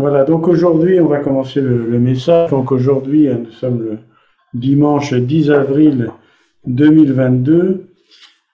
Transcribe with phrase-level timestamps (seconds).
[0.00, 2.48] Voilà, donc aujourd'hui, on va commencer le, message.
[2.48, 3.98] Donc aujourd'hui, hein, nous sommes le
[4.54, 6.10] dimanche 10 avril
[6.64, 7.92] 2022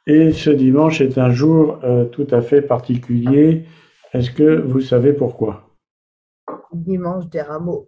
[0.08, 3.64] et ce dimanche est un jour euh, tout à fait particulier.
[4.12, 5.70] Est-ce que vous savez pourquoi?
[6.72, 7.86] Dimanche des rameaux.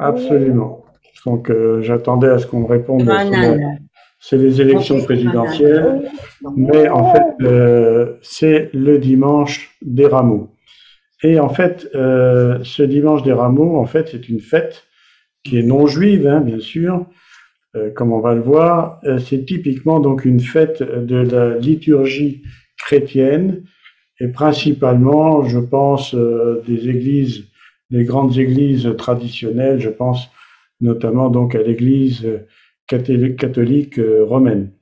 [0.00, 0.84] Absolument.
[1.26, 3.08] Donc euh, j'attendais à ce qu'on me réponde.
[4.18, 6.10] C'est les élections présidentielles,
[6.56, 10.53] mais en fait, euh, c'est le dimanche des rameaux.
[11.24, 14.84] Et en fait, euh, ce dimanche des rameaux, en fait, c'est une fête
[15.42, 17.06] qui est non juive, hein, bien sûr,
[17.76, 19.00] euh, comme on va le voir.
[19.04, 22.42] Euh, c'est typiquement donc une fête de la liturgie
[22.76, 23.64] chrétienne
[24.20, 27.44] et principalement, je pense, des églises,
[27.90, 29.80] des grandes églises traditionnelles.
[29.80, 30.28] Je pense
[30.82, 32.28] notamment donc à l'église
[32.86, 34.72] catholique, catholique romaine.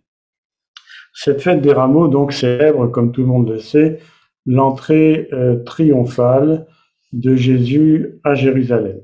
[1.14, 4.00] Cette fête des rameaux donc célèbre, comme tout le monde le sait,
[4.46, 6.66] l'entrée euh, triomphale
[7.12, 9.00] de Jésus à Jérusalem.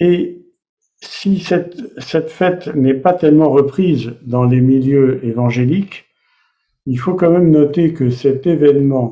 [0.00, 0.42] Et
[1.00, 6.06] si cette, cette fête n'est pas tellement reprise dans les milieux évangéliques,
[6.86, 9.10] il faut quand même noter que cet événement,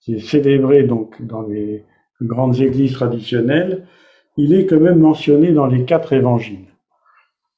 [0.00, 1.84] qui est célébré donc dans les
[2.20, 3.86] grandes églises traditionnelles,
[4.36, 6.66] il est quand même mentionné dans les quatre évangiles.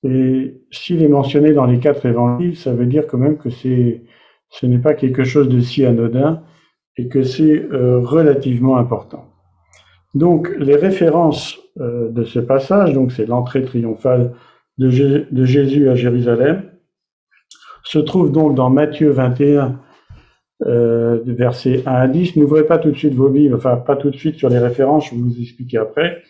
[0.02, 4.02] Et s'il est mentionné dans les quatre évangiles, ça veut dire quand même que c'est
[4.54, 6.42] ce n'est pas quelque chose de si anodin
[6.96, 9.26] et que c'est euh, relativement important.
[10.14, 14.32] Donc les références euh, de ce passage, donc c'est l'entrée triomphale
[14.78, 14.90] de,
[15.44, 16.70] Jésus à Jérusalem,
[17.82, 19.80] se trouvent donc dans Matthieu 21,
[20.66, 22.36] euh, versets 1 à 10.
[22.36, 25.10] N'ouvrez pas tout de suite vos Bibles, enfin pas tout de suite sur les références,
[25.10, 26.22] je vais vous expliquer après.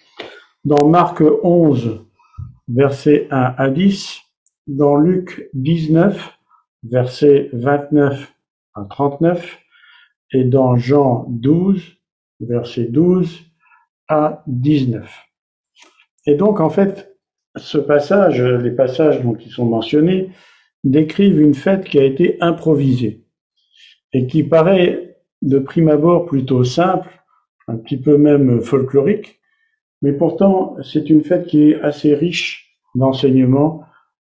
[0.65, 2.01] Dans Marc 11,
[2.69, 4.19] versets 1 à 10,
[4.67, 6.39] dans Luc 19,
[6.89, 8.33] versets 29
[8.75, 9.59] à 39,
[10.33, 11.83] et dans Jean 12,
[12.41, 13.41] versets 12
[14.09, 15.11] à 19.
[16.27, 17.17] Et donc, en fait,
[17.57, 20.31] ce passage, les passages ils sont mentionnés,
[20.83, 23.25] décrivent une fête qui a été improvisée
[24.13, 27.09] et qui paraît de prime abord plutôt simple,
[27.69, 29.41] un petit peu même folklorique,
[30.03, 33.83] mais pourtant c'est une fête qui est assez riche d'enseignements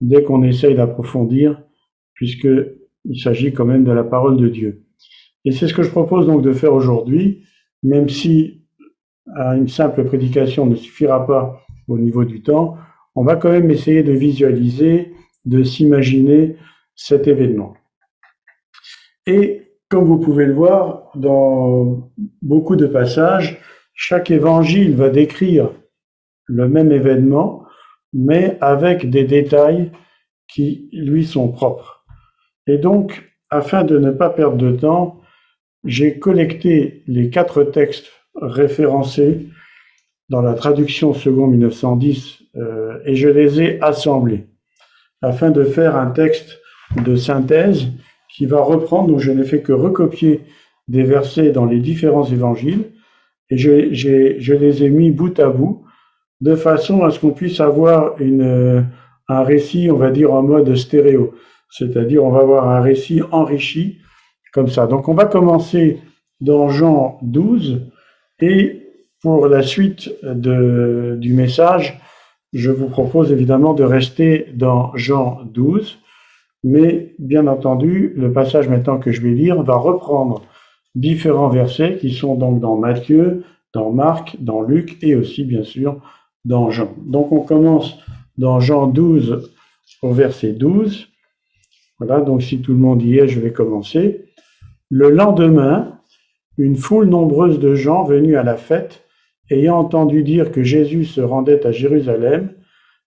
[0.01, 1.61] dès qu'on essaye d'approfondir,
[2.19, 4.83] puisqu'il s'agit quand même de la parole de Dieu.
[5.45, 7.45] Et c'est ce que je propose donc de faire aujourd'hui,
[7.81, 8.65] même si
[9.25, 12.75] une simple prédication ne suffira pas au niveau du temps,
[13.15, 15.13] on va quand même essayer de visualiser,
[15.45, 16.57] de s'imaginer
[16.93, 17.73] cet événement.
[19.25, 23.61] Et comme vous pouvez le voir, dans beaucoup de passages,
[23.93, 25.71] chaque évangile va décrire
[26.47, 27.63] le même événement,
[28.11, 29.93] mais avec des détails
[30.49, 31.98] qui lui sont propres.
[32.69, 35.21] Et donc, afin de ne pas perdre de temps,
[35.85, 39.47] j'ai collecté les quatre textes référencés
[40.29, 44.45] dans la traduction second 1910 euh, et je les ai assemblés
[45.23, 46.59] afin de faire un texte
[47.03, 47.87] de synthèse
[48.35, 50.41] qui va reprendre, donc je n'ai fait que recopier
[50.87, 52.91] des versets dans les différents évangiles
[53.49, 55.85] et je, les ai mis bout à bout
[56.39, 61.33] de façon à ce qu'on puisse avoir un récit, on va dire, en mode stéréo.
[61.69, 63.99] C'est-à-dire, on va avoir un récit enrichi
[64.53, 64.87] comme ça.
[64.87, 65.99] Donc on va commencer
[66.41, 67.81] dans Jean 12
[68.39, 68.87] et
[69.21, 71.99] pour la suite du message,
[72.53, 75.99] je vous propose évidemment de rester dans Jean 12,
[76.63, 80.41] mais bien entendu, le passage maintenant que je vais lire va reprendre
[80.95, 83.43] différents versets qui sont donc dans Matthieu,
[83.73, 86.01] dans Marc, dans Luc et aussi bien sûr
[86.45, 86.93] dans Jean.
[86.97, 87.99] Donc on commence
[88.37, 89.53] dans Jean 12
[90.01, 91.07] au verset 12.
[91.99, 94.25] Voilà, donc si tout le monde y est, je vais commencer.
[94.89, 95.99] Le lendemain,
[96.57, 99.03] une foule nombreuse de gens venus à la fête,
[99.51, 102.53] ayant entendu dire que Jésus se rendait à Jérusalem,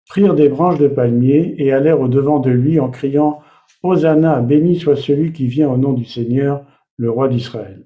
[0.08, 3.40] prirent des branches de palmier et allèrent au-devant de lui en criant
[3.82, 6.64] Hosanna, béni soit celui qui vient au nom du Seigneur,
[6.96, 7.84] le roi d'Israël.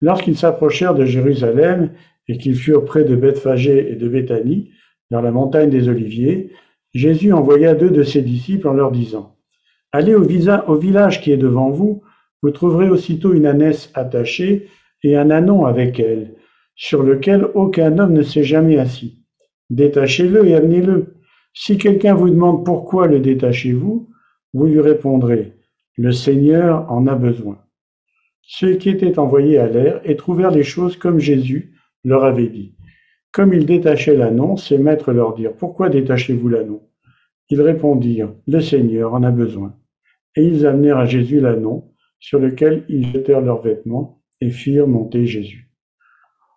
[0.00, 1.90] Lorsqu'ils s'approchèrent de Jérusalem
[2.28, 4.70] et qu'ils furent près de Bethphagée et de Béthanie,
[5.10, 6.52] dans la montagne des Oliviers,
[6.92, 9.37] Jésus envoya deux de ses disciples en leur disant
[9.92, 12.02] Allez au, village qui est devant vous,
[12.42, 14.68] vous trouverez aussitôt une ânesse attachée
[15.02, 16.34] et un anon avec elle,
[16.74, 19.24] sur lequel aucun homme ne s'est jamais assis.
[19.70, 21.14] Détachez-le et amenez-le.
[21.54, 24.08] Si quelqu'un vous demande pourquoi le détachez-vous,
[24.52, 25.54] vous lui répondrez,
[25.96, 27.58] le Seigneur en a besoin.
[28.42, 31.74] Ceux qui étaient envoyés l'air et trouvèrent les choses comme Jésus
[32.04, 32.76] leur avait dit.
[33.32, 36.82] Comme ils détachaient l'anon, ses maîtres leur dirent, pourquoi détachez-vous l'anon?
[37.50, 39.74] Ils répondirent, le Seigneur en a besoin.
[40.36, 41.90] Et ils amenèrent à Jésus l'anon,
[42.20, 45.70] sur lequel ils jetèrent leurs vêtements et firent monter Jésus.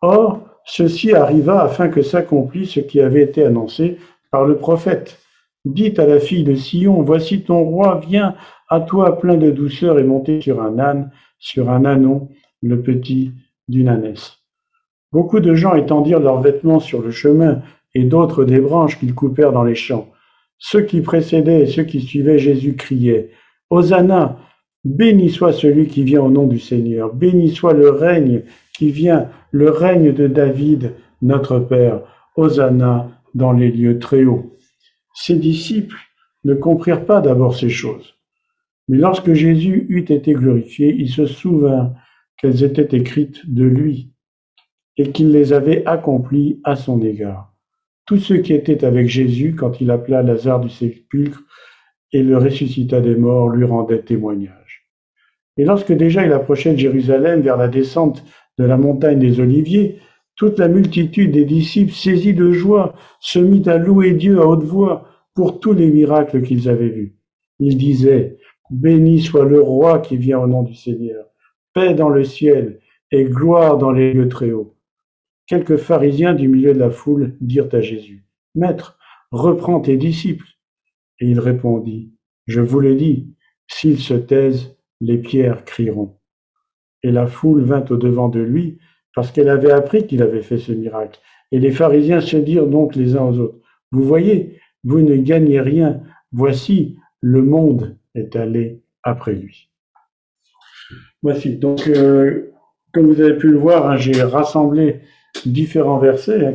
[0.02, 3.98] Or, ceci arriva afin que s'accomplisse ce qui avait été annoncé
[4.32, 5.20] par le prophète.
[5.64, 8.36] Dites à la fille de Sion, voici ton roi vient
[8.70, 12.30] à toi plein de douceur et monté sur un âne, sur un ânon,
[12.62, 13.34] le petit
[13.68, 14.38] d'une ânesse.
[15.12, 17.62] Beaucoup de gens étendirent leurs vêtements sur le chemin
[17.94, 20.08] et d'autres des branches qu'ils coupèrent dans les champs.
[20.64, 23.32] Ceux qui précédaient et ceux qui suivaient Jésus criaient,
[23.72, 24.38] Hosanna,
[24.86, 28.44] béni soit celui qui vient au nom du Seigneur, béni soit le règne
[28.78, 30.94] qui vient, le règne de David,
[31.24, 32.02] notre Père,
[32.36, 34.56] Hosanna dans les lieux très hauts.
[35.16, 35.98] Ses disciples
[36.44, 38.14] ne comprirent pas d'abord ces choses.
[38.88, 41.94] Mais lorsque Jésus eut été glorifié, il se souvint
[42.38, 44.12] qu'elles étaient écrites de lui
[44.98, 47.51] et qu'il les avait accomplies à son égard.
[48.12, 51.44] Tous ceux qui étaient avec Jésus quand il appela Lazare du sépulcre
[52.12, 54.86] et le ressuscita des morts lui rendaient témoignage.
[55.56, 58.26] Et lorsque déjà il approchait de Jérusalem vers la descente
[58.58, 60.00] de la montagne des Oliviers,
[60.36, 64.66] toute la multitude des disciples, saisis de joie, se mit à louer Dieu à haute
[64.66, 67.16] voix pour tous les miracles qu'ils avaient vus.
[67.60, 71.28] Ils disaient, Béni soit le roi qui vient au nom du Seigneur,
[71.74, 74.76] paix dans le ciel et gloire dans les lieux très hauts.
[75.52, 78.24] Quelques pharisiens du milieu de la foule dirent à Jésus,
[78.56, 78.98] Maître,
[79.32, 80.48] reprends tes disciples.
[81.20, 82.14] Et il répondit,
[82.48, 83.36] Je vous le dis,
[83.68, 86.16] s'ils se taisent, les pierres crieront.
[87.04, 88.80] Et la foule vint au devant de lui,
[89.14, 91.20] parce qu'elle avait appris qu'il avait fait ce miracle.
[91.52, 93.60] Et les pharisiens se dirent donc les uns aux autres,
[93.92, 96.02] Vous voyez, vous ne gagnez rien,
[96.32, 99.70] voici, le monde est allé après lui.
[101.22, 102.54] Voici, donc, euh,
[102.94, 105.02] comme vous avez pu le voir, hein, j'ai rassemblé
[105.50, 106.54] différents versets, hein,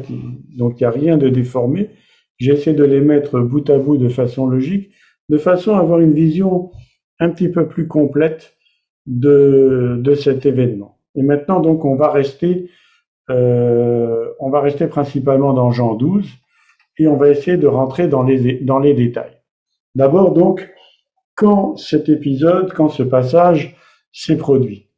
[0.56, 1.91] donc il n'y a rien de déformé.
[2.38, 4.91] J'essaie de les mettre bout à bout de façon logique,
[5.29, 6.71] de façon à avoir une vision
[7.19, 8.56] un petit peu plus complète
[9.06, 10.99] de, de cet événement.
[11.15, 12.71] Et maintenant, donc, on va rester,
[13.31, 16.29] euh, on va rester principalement dans Jean 12
[16.99, 19.41] et on va essayer de rentrer dans les, dans les détails.
[19.94, 20.69] D'abord, donc,
[21.35, 23.77] quand cet épisode, quand ce passage
[24.12, 24.89] s'est produit.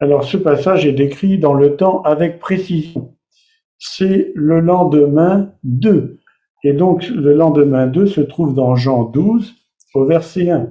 [0.00, 3.16] Alors, ce passage est décrit dans le temps avec précision.
[3.84, 6.20] C'est le lendemain 2.
[6.62, 9.56] Et donc, le lendemain 2 se trouve dans Jean 12,
[9.94, 10.70] au verset 1.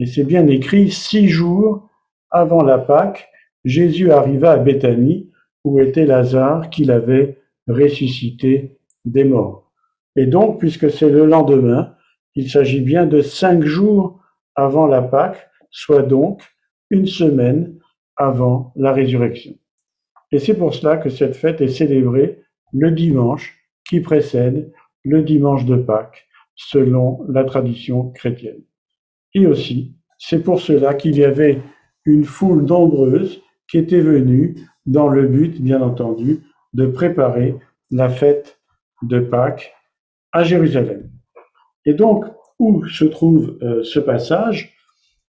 [0.00, 1.90] Et c'est bien écrit, six jours
[2.30, 3.28] avant la Pâque,
[3.66, 5.30] Jésus arriva à Béthanie,
[5.62, 9.70] où était Lazare, qu'il avait ressuscité des morts.
[10.16, 11.96] Et donc, puisque c'est le lendemain,
[12.34, 14.22] il s'agit bien de cinq jours
[14.54, 16.42] avant la Pâque, soit donc
[16.88, 17.78] une semaine
[18.16, 19.52] avant la résurrection.
[20.32, 22.40] Et c'est pour cela que cette fête est célébrée
[22.72, 23.58] le dimanche
[23.88, 24.72] qui précède
[25.04, 28.62] le dimanche de Pâques, selon la tradition chrétienne.
[29.34, 31.62] Et aussi, c'est pour cela qu'il y avait
[32.04, 36.40] une foule nombreuse qui était venue dans le but, bien entendu,
[36.74, 37.54] de préparer
[37.90, 38.58] la fête
[39.02, 39.72] de Pâques
[40.32, 41.10] à Jérusalem.
[41.84, 42.24] Et donc,
[42.58, 44.74] où se trouve euh, ce passage?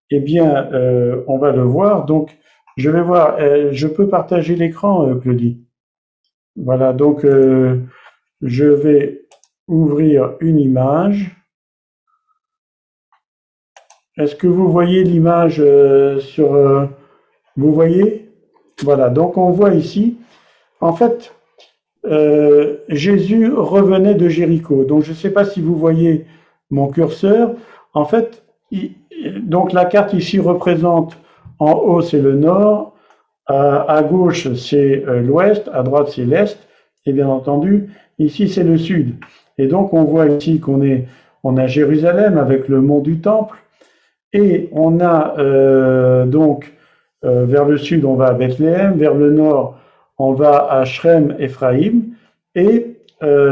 [0.09, 2.05] Eh bien, euh, on va le voir.
[2.05, 2.37] Donc,
[2.79, 3.37] je vais voir.
[3.39, 5.61] Euh, je peux partager l'écran, Claudie.
[6.55, 6.93] Voilà.
[6.93, 7.25] Donc,
[8.41, 9.21] je vais
[9.67, 11.35] ouvrir une image.
[14.17, 15.63] Est-ce que vous voyez l'image
[16.19, 16.89] sur
[17.55, 18.29] Vous voyez?
[18.83, 19.09] Voilà.
[19.09, 20.17] Donc, on voit ici.
[20.81, 21.33] En fait,
[22.89, 24.83] Jésus revenait de Jéricho.
[24.83, 26.25] Donc, je ne sais pas si vous voyez
[26.71, 27.55] mon curseur,
[27.93, 28.43] en fait,
[29.37, 31.17] donc la carte ici représente
[31.59, 32.95] en haut c'est le nord,
[33.47, 36.57] à, gauche c'est euh, l'ouest, à droite c'est l'est,
[37.05, 37.89] et bien entendu
[38.19, 39.15] ici c'est le sud.
[39.57, 41.07] Et donc on voit ici qu'on est
[41.43, 43.57] on a Jérusalem avec le mont du Temple,
[44.33, 46.73] et on a euh, donc
[47.25, 49.77] euh, vers le sud on va à Bethléem, vers le nord
[50.17, 52.01] on va à Shrem, Ephraim,
[52.55, 52.95] et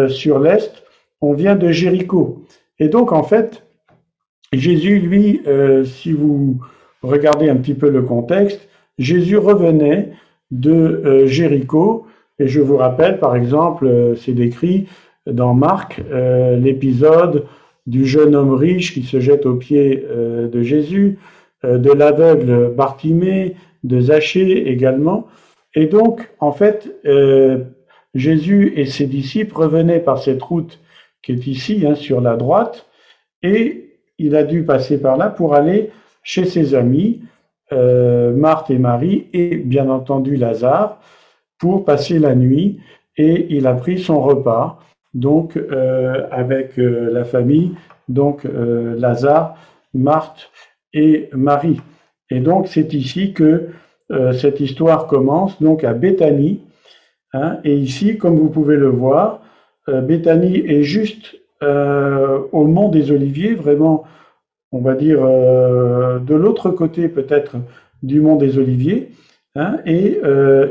[0.10, 0.84] sur l'est
[1.22, 2.44] on vient de Jéricho.
[2.80, 3.64] Et donc, en fait,
[4.54, 5.42] Jésus, lui,
[5.86, 6.60] si vous
[7.02, 10.12] regardez un petit peu le contexte, Jésus revenait
[10.52, 12.06] de euh, Jéricho,
[12.40, 14.88] et je vous rappelle, par exemple, euh, c'est décrit
[15.26, 16.02] dans Marc,
[16.58, 17.48] l'épisode
[17.86, 21.20] du jeune homme riche qui se jette aux pieds de Jésus,
[21.66, 25.28] de l'aveugle Bartimée, de Zachée également.
[25.76, 26.96] Et donc, en fait,
[28.16, 30.80] Jésus et ses disciples revenaient par cette route
[31.22, 32.86] qui est ici, hein, sur la droite,
[33.44, 35.92] et il a dû passer par là pour aller
[36.28, 37.22] chez ses amis,
[37.72, 41.00] euh, Marthe et Marie, et bien entendu Lazare,
[41.58, 42.82] pour passer la nuit,
[43.16, 44.78] et il a pris son repas,
[45.14, 47.72] donc euh, avec euh, la famille,
[48.10, 49.56] donc Lazare,
[49.94, 50.52] Marthe
[50.94, 51.80] et Marie.
[52.30, 53.70] Et donc c'est ici que
[54.34, 56.62] cette histoire commence, donc à Béthanie,
[57.34, 57.60] Hein.
[57.66, 59.42] et ici, comme vous pouvez le voir,
[59.90, 64.06] Béthanie est juste au mont des Oliviers, vraiment,
[64.72, 67.56] on va dire, euh, de l'autre côté peut-être
[68.04, 69.10] du mont des Oliviers.
[69.56, 70.20] Hein, et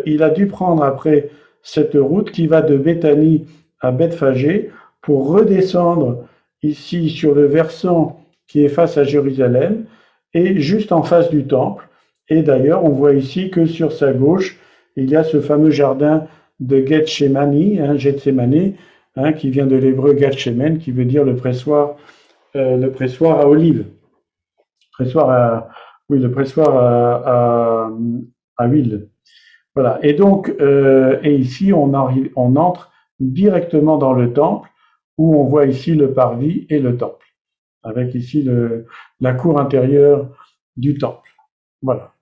[0.06, 1.30] il a dû prendre après
[1.64, 3.46] cette route qui va de Béthanie
[3.80, 4.70] à Bethphagée
[5.02, 6.24] pour redescendre
[6.62, 9.86] ici sur le versant qui est face à Jérusalem
[10.34, 11.88] et juste en face du temple.
[12.28, 14.58] Et d'ailleurs, on voit ici que sur sa gauche,
[14.96, 16.26] il y a ce fameux jardin
[16.60, 18.72] de Gethsemane, hein, Gethsemane
[19.16, 21.96] hein, qui vient de l'hébreu Gethsemane, qui veut dire le pressoir,
[22.56, 23.84] euh, le pressoir à olive.
[24.92, 25.68] Pressoir à,
[26.08, 29.10] oui, le pressoir à, huile.
[29.74, 29.98] Voilà.
[30.02, 34.70] Et donc, euh, et ici, on, entre directement dans le temple,
[35.18, 37.26] où on voit ici le parvis et le temple,
[37.82, 38.48] avec ici
[39.20, 40.30] la cour intérieure
[40.78, 41.28] du temple.
[41.82, 42.14] Voilà.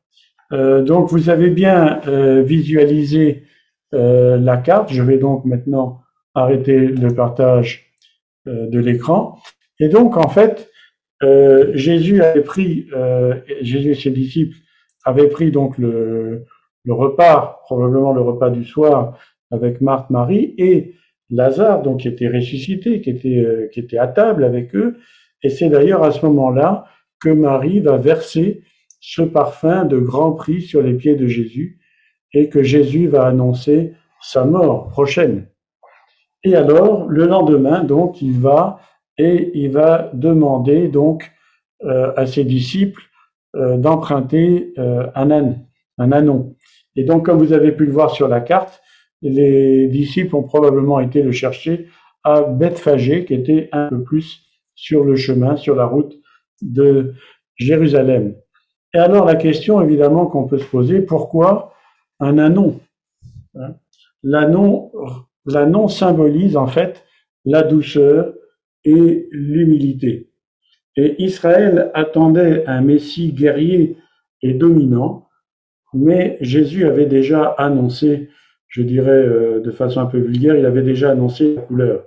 [0.52, 2.00] Euh, donc, vous avez bien
[2.42, 3.44] visualisé
[3.92, 4.92] la carte.
[4.92, 6.02] Je vais donc maintenant
[6.34, 7.92] arrêter le partage
[8.46, 9.38] de l'écran.
[9.80, 10.70] Et donc, en fait,
[11.22, 12.86] euh, Jésus avait pris,
[13.60, 14.56] Jésus et ses disciples
[15.04, 16.44] avaient pris donc le,
[16.84, 19.18] le repas, probablement le repas du soir,
[19.50, 20.94] avec Marthe, Marie et
[21.30, 24.98] Lazare, donc qui était ressuscité, qui était, qui était à table avec eux.
[25.42, 26.86] Et c'est d'ailleurs à ce moment-là
[27.20, 28.62] que Marie va verser
[29.00, 31.78] ce parfum de grand prix sur les pieds de Jésus
[32.32, 35.46] et que Jésus va annoncer sa mort prochaine.
[36.42, 38.80] Et alors, le lendemain, donc, il va
[39.18, 41.30] et il va demander donc
[41.84, 43.02] euh, à ses disciples
[43.56, 45.66] euh, d'emprunter euh, un âne,
[45.98, 46.56] un anon.
[46.96, 48.80] Et donc, comme vous avez pu le voir sur la carte,
[49.22, 51.88] les disciples ont probablement été le chercher
[52.24, 54.42] à Bethphagée, qui était un peu plus
[54.74, 56.16] sur le chemin, sur la route
[56.62, 57.14] de
[57.56, 58.34] Jérusalem.
[58.92, 61.74] Et alors la question évidemment qu'on peut se poser, pourquoi
[62.20, 62.80] un anon?
[63.56, 63.74] Hein?
[64.22, 67.04] L'anon symbolise en fait
[67.44, 68.32] la douceur
[68.84, 70.30] et l'humilité.
[70.96, 73.96] Et Israël attendait un Messie guerrier
[74.42, 75.28] et dominant,
[75.92, 78.28] mais Jésus avait déjà annoncé,
[78.68, 82.06] je dirais euh, de façon un peu vulgaire, il avait déjà annoncé la couleur.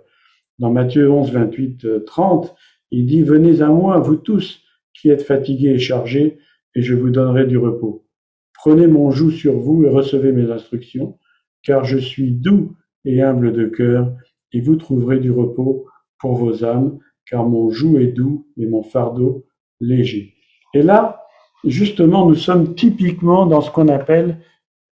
[0.60, 2.56] Dans Matthieu 11, 28, 30,
[2.92, 4.62] il dit, Venez à moi, vous tous
[4.94, 6.40] qui êtes fatigués et chargés,
[6.76, 8.06] et je vous donnerai du repos.
[8.54, 11.18] Prenez mon joug sur vous et recevez mes instructions,
[11.64, 14.14] car je suis doux et humble de cœur,
[14.54, 15.86] et vous trouverez du repos
[16.20, 19.46] pour vos âmes, car mon joug est doux et mon fardeau
[19.80, 20.34] léger.
[20.74, 21.24] Et là,
[21.64, 24.40] justement, nous sommes typiquement dans ce qu'on appelle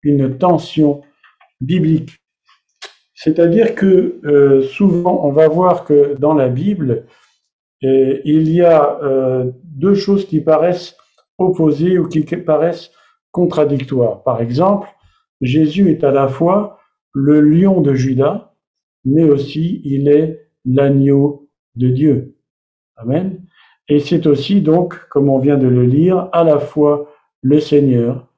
[0.02, 1.02] une tension
[1.60, 2.18] biblique.
[3.14, 7.06] C'est-à-dire que euh, souvent, on va voir que dans la Bible,
[7.84, 10.96] euh, il y a euh, deux choses qui paraissent
[11.38, 12.90] opposées ou qui paraissent
[13.30, 14.22] contradictoires.
[14.22, 14.88] Par exemple,
[15.40, 16.78] Jésus est à la fois
[17.12, 18.52] le lion de Judas,
[19.04, 22.36] mais aussi il est l'agneau de Dieu.
[22.96, 23.44] Amen.
[23.88, 27.10] Et c'est aussi donc, comme on vient de le lire, à la fois
[27.42, 28.28] le Seigneur,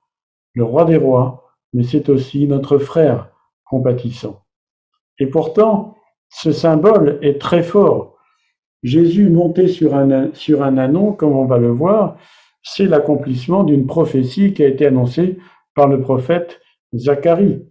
[0.54, 3.30] le roi des rois, mais c'est aussi notre frère
[3.64, 4.42] compatissant.
[5.18, 5.96] Et pourtant,
[6.28, 8.16] ce symbole est très fort.
[8.82, 12.16] Jésus monté sur un, sur un anon, comme on va le voir,
[12.62, 15.38] c'est l'accomplissement d'une prophétie qui a été annoncée
[15.74, 16.60] par le prophète
[16.94, 17.64] Zacharie.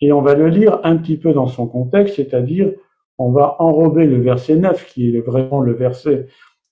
[0.00, 2.72] Et on va le lire un petit peu dans son contexte, c'est-à-dire
[3.18, 6.26] on va enrober le verset 9, qui est vraiment le verset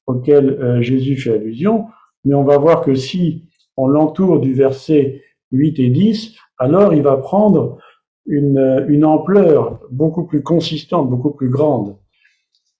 [0.06, 1.86] auquel euh, Jésus fait allusion,
[2.24, 3.44] mais on va voir que si
[3.76, 5.22] on l'entoure du verset
[5.52, 7.78] 8 et 10, alors il va prendre
[8.26, 11.96] une, une ampleur beaucoup plus consistante, beaucoup plus grande.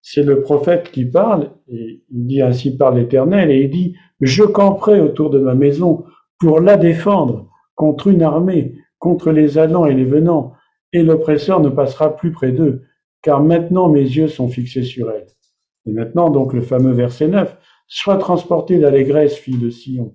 [0.03, 4.45] C'est le prophète qui parle, et il dit ainsi par l'Éternel, et il dit, je
[4.45, 6.05] camperai autour de ma maison
[6.39, 10.53] pour la défendre contre une armée, contre les allants et les venants,
[10.93, 12.83] et l'oppresseur ne passera plus près d'eux,
[13.25, 15.27] car maintenant mes yeux sont fixés sur elle.
[15.87, 20.15] Et maintenant, donc, le fameux verset 9, Sois transporté d'allégresse, fille de Sion.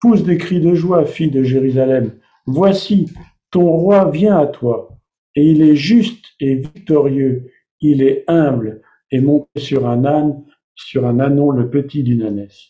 [0.00, 2.12] Pousse des cris de joie, fille de Jérusalem.
[2.46, 3.10] Voici,
[3.50, 4.96] ton roi vient à toi,
[5.34, 11.06] et il est juste et victorieux, il est humble, et monter sur un âne, sur
[11.06, 12.68] un anon le petit d'une ânesse.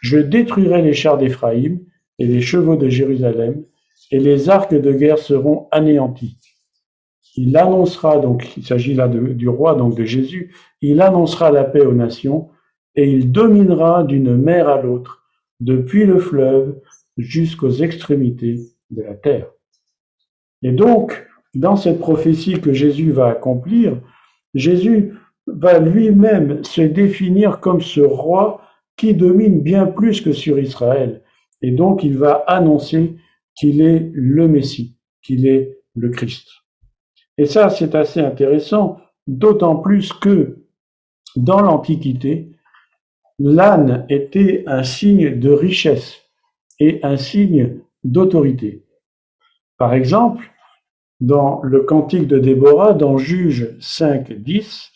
[0.00, 1.80] Je détruirai les chars d'Éphraïm
[2.18, 3.64] et les chevaux de Jérusalem,
[4.10, 6.38] et les arcs de guerre seront anéantis.
[7.36, 11.84] Il annoncera, donc il s'agit là du roi, donc de Jésus, il annoncera la paix
[11.84, 12.50] aux nations,
[12.94, 15.24] et il dominera d'une mer à l'autre,
[15.60, 16.80] depuis le fleuve
[17.16, 18.60] jusqu'aux extrémités
[18.90, 19.48] de la terre.
[20.62, 24.00] Et donc, dans cette prophétie que Jésus va accomplir,
[24.54, 25.14] Jésus
[25.46, 28.60] va lui-même se définir comme ce roi
[28.96, 31.22] qui domine bien plus que sur Israël.
[31.62, 33.16] Et donc il va annoncer
[33.54, 36.48] qu'il est le Messie, qu'il est le Christ.
[37.38, 40.64] Et ça, c'est assez intéressant, d'autant plus que
[41.36, 42.52] dans l'Antiquité,
[43.38, 46.20] l'âne était un signe de richesse
[46.78, 48.84] et un signe d'autorité.
[49.78, 50.50] Par exemple,
[51.20, 54.92] dans le cantique de Déborah, dans Juge 5, 10,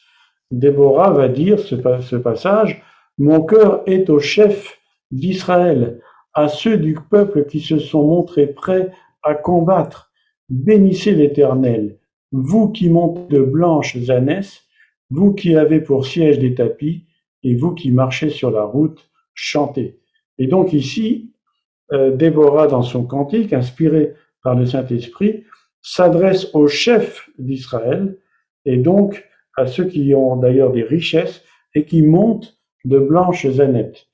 [0.51, 1.75] Déborah va dire ce,
[2.17, 2.83] passage,
[3.19, 4.79] Mon cœur est au chef
[5.11, 6.01] d'Israël,
[6.35, 8.93] à ceux du peuple qui se sont montrés prêts
[9.23, 10.13] à combattre.
[10.49, 11.98] Bénissez l'Éternel,
[12.33, 14.63] vous qui montez de blanches ânesses,
[15.11, 17.07] vous qui avez pour siège des tapis,
[17.43, 20.01] et vous qui marchez sur la route, chantez.
[20.39, 21.33] Et donc ici,
[21.93, 25.45] euh, Déborah, dans son cantique, inspiré par le Saint-Esprit,
[25.81, 28.19] s'adresse aux chefs d'Israël,
[28.65, 29.25] et donc
[29.57, 31.43] à ceux qui ont d'ailleurs des richesses
[31.75, 34.07] et qui montent de blanches ânettes.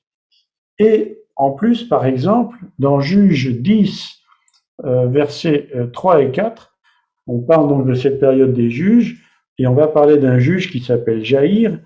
[0.79, 4.19] Et en plus, par exemple, dans Juge 10,
[4.85, 6.74] euh, versets 3 euh, et 4,
[7.27, 9.23] on parle donc de cette période des juges,
[9.57, 11.79] et on va parler d'un juge qui s'appelle Jaïr,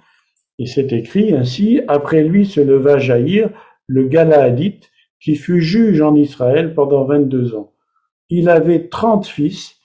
[0.58, 3.50] et c'est écrit ainsi, après lui se leva Jaïr,
[3.88, 4.90] le Galaadite,
[5.22, 7.74] qui fut juge en Israël pendant 22 ans.
[8.30, 9.76] Il avait 30 fils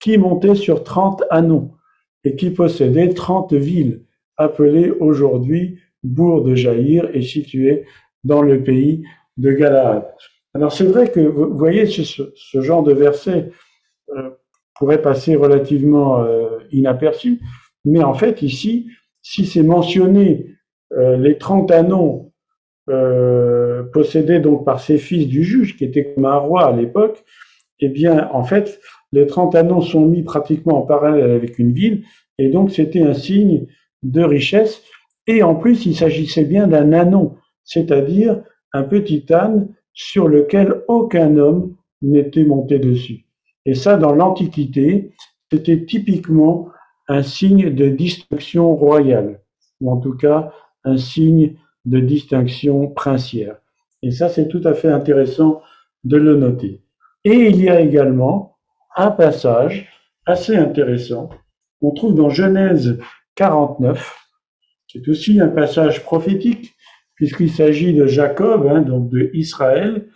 [0.00, 1.76] qui montaient sur 30 anneaux
[2.24, 4.04] et qui possédaient 30 villes,
[4.36, 7.84] appelées aujourd'hui Bourg de Jaïr et situées
[8.24, 9.04] dans le pays
[9.36, 10.06] de Galaad.
[10.54, 12.02] Alors c'est vrai que vous voyez ce,
[12.34, 13.50] ce genre de verset
[14.16, 14.30] euh,
[14.78, 17.40] pourrait passer relativement euh, inaperçu,
[17.84, 18.88] mais en fait ici,
[19.22, 20.46] si c'est mentionné
[20.92, 22.32] euh, les 30 anneaux
[22.90, 27.24] euh, possédés donc par ses fils du juge, qui était comme un roi à l'époque,
[27.80, 28.80] eh bien en fait
[29.12, 32.04] les 30 anneaux sont mis pratiquement en parallèle avec une ville,
[32.38, 33.66] et donc c'était un signe
[34.02, 34.82] de richesse,
[35.26, 41.36] et en plus il s'agissait bien d'un anneau, c'est-à-dire un petit âne sur lequel aucun
[41.36, 43.24] homme n'était monté dessus.
[43.66, 45.12] Et ça, dans l'Antiquité,
[45.50, 46.68] c'était typiquement
[47.08, 49.40] un signe de distinction royale,
[49.80, 50.52] ou en tout cas
[50.84, 53.56] un signe de distinction princière.
[54.02, 55.62] Et ça, c'est tout à fait intéressant
[56.04, 56.82] de le noter.
[57.24, 58.56] Et il y a également
[58.96, 59.88] un passage
[60.26, 61.30] assez intéressant
[61.80, 62.98] qu'on trouve dans Genèse
[63.34, 64.16] 49.
[64.86, 66.74] C'est aussi un passage prophétique,
[67.14, 70.08] puisqu'il s'agit de Jacob, hein, donc de Israël,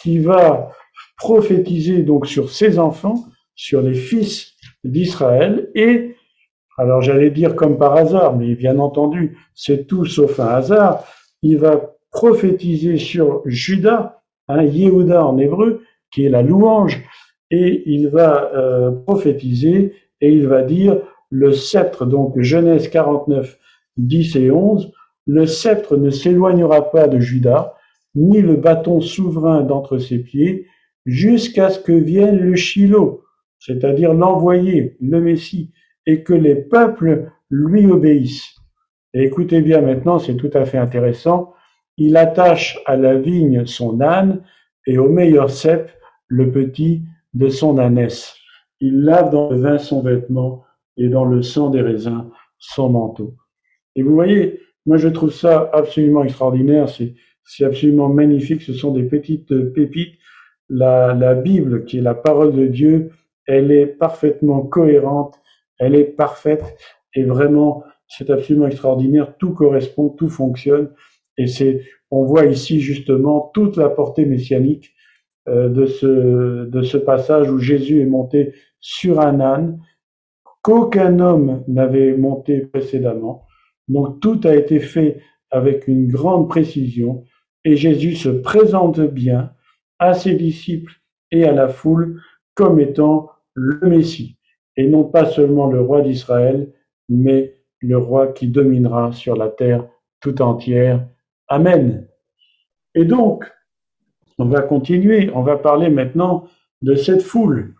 [0.00, 0.70] qui va
[1.18, 4.54] prophétiser donc sur ses enfants, sur les fils
[4.84, 6.14] d'Israël, et,
[6.78, 11.04] alors j'allais dire comme par hasard, mais bien entendu, c'est tout sauf un hasard,
[11.42, 17.02] il va prophétiser sur Judas, hein, Yehuda en hébreu, qui est la louange,
[17.50, 21.00] et il va euh, prophétiser et il va dire
[21.30, 23.58] le sceptre, donc Genèse 49,
[23.96, 24.92] 10 et 11,
[25.26, 27.74] le sceptre ne s'éloignera pas de Judas,
[28.14, 30.66] ni le bâton souverain d'entre ses pieds,
[31.08, 33.24] jusqu'à ce que vienne le Shiloh,
[33.58, 35.72] c'est-à-dire l'envoyé, le Messie,
[36.06, 38.54] et que les peuples lui obéissent.
[39.14, 41.54] Et écoutez bien maintenant, c'est tout à fait intéressant.
[41.96, 44.42] Il attache à la vigne son âne
[44.86, 45.90] et au meilleur cep
[46.26, 48.36] le petit de son ânesse.
[48.80, 50.64] Il lave dans le vin son vêtement
[50.98, 53.34] et dans le sang des raisins son manteau.
[53.96, 59.04] Et vous voyez, moi je trouve ça absolument extraordinaire, c'est absolument magnifique, ce sont des
[59.04, 60.17] petites pépites
[60.68, 63.10] la, la Bible, qui est la parole de Dieu,
[63.46, 65.40] elle est parfaitement cohérente,
[65.78, 66.76] elle est parfaite,
[67.14, 70.90] et vraiment, c'est absolument extraordinaire, tout correspond, tout fonctionne,
[71.36, 74.92] et c'est, on voit ici justement toute la portée messianique
[75.48, 79.80] euh, de, ce, de ce passage où Jésus est monté sur un âne
[80.62, 83.46] qu'aucun homme n'avait monté précédemment.
[83.86, 87.24] Donc tout a été fait avec une grande précision
[87.64, 89.52] et Jésus se présente bien
[89.98, 90.92] à ses disciples
[91.30, 92.20] et à la foule
[92.54, 94.36] comme étant le Messie,
[94.76, 96.72] et non pas seulement le roi d'Israël,
[97.08, 99.86] mais le roi qui dominera sur la terre
[100.20, 101.06] tout entière.
[101.48, 102.08] Amen.
[102.94, 103.44] Et donc,
[104.38, 106.48] on va continuer, on va parler maintenant
[106.82, 107.74] de cette foule.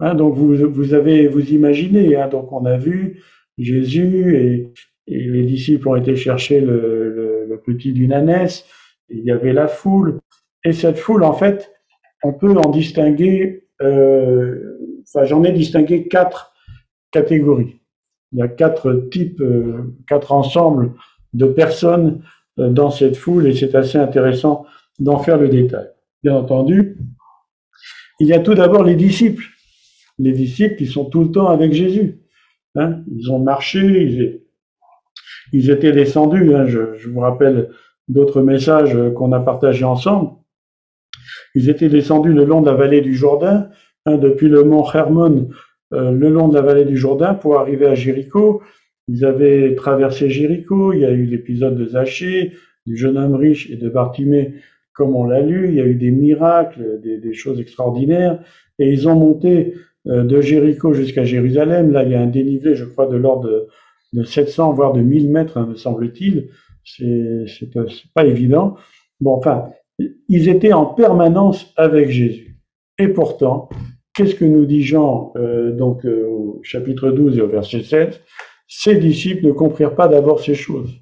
[0.00, 3.22] Hein, donc vous, vous avez, vous imaginez, hein, donc on a vu
[3.58, 4.72] Jésus et,
[5.08, 8.66] les disciples ont été chercher le, le petit d'une ânesse,
[9.08, 10.18] il y avait la foule,
[10.66, 11.72] et cette foule, en fait,
[12.24, 14.76] on peut en distinguer, euh,
[15.06, 16.54] enfin j'en ai distingué quatre
[17.12, 17.80] catégories.
[18.32, 20.92] Il y a quatre types, euh, quatre ensembles
[21.34, 22.24] de personnes
[22.58, 24.66] euh, dans cette foule et c'est assez intéressant
[24.98, 25.86] d'en faire le détail.
[26.24, 26.98] Bien entendu,
[28.18, 29.44] il y a tout d'abord les disciples.
[30.18, 32.22] Les disciples qui sont tout le temps avec Jésus.
[32.74, 33.04] Hein.
[33.06, 34.42] ils ont marché,
[35.52, 36.56] ils, étaient descendus.
[36.56, 36.66] Hein.
[36.66, 37.70] je, je, vous rappelle
[38.08, 40.32] d'autres messages qu'on a partagés ensemble.
[41.56, 43.70] Ils étaient descendus le long de la vallée du Jourdain,
[44.04, 45.48] hein, depuis le mont Hermon
[45.94, 48.60] euh, le long de la vallée du Jourdain pour arriver à Jéricho.
[49.08, 52.52] Ils avaient traversé Jéricho, il y a eu l'épisode de Zachée,
[52.84, 54.54] du jeune homme riche et de Bartimée,
[54.92, 58.38] comme on l'a lu, il y a eu des miracles, des, choses extraordinaires,
[58.78, 59.74] et ils ont monté
[60.08, 61.90] euh, de Jéricho jusqu'à Jérusalem.
[61.90, 63.68] Là, il y a un dénivelé, je crois, de l'ordre
[64.12, 66.48] de, 700, voire de 1000 mètres, hein, me semble-t-il.
[66.84, 67.72] C'est
[68.14, 68.76] pas évident.
[69.20, 72.58] Bon, enfin, ils étaient en permanence avec Jésus.
[72.98, 73.68] Et pourtant,
[74.14, 78.22] qu'est-ce que nous dit Jean, euh, donc euh, au chapitre 12 et au verset 7
[78.66, 80.94] Ses disciples ne comprirent pas d'abord ces choses.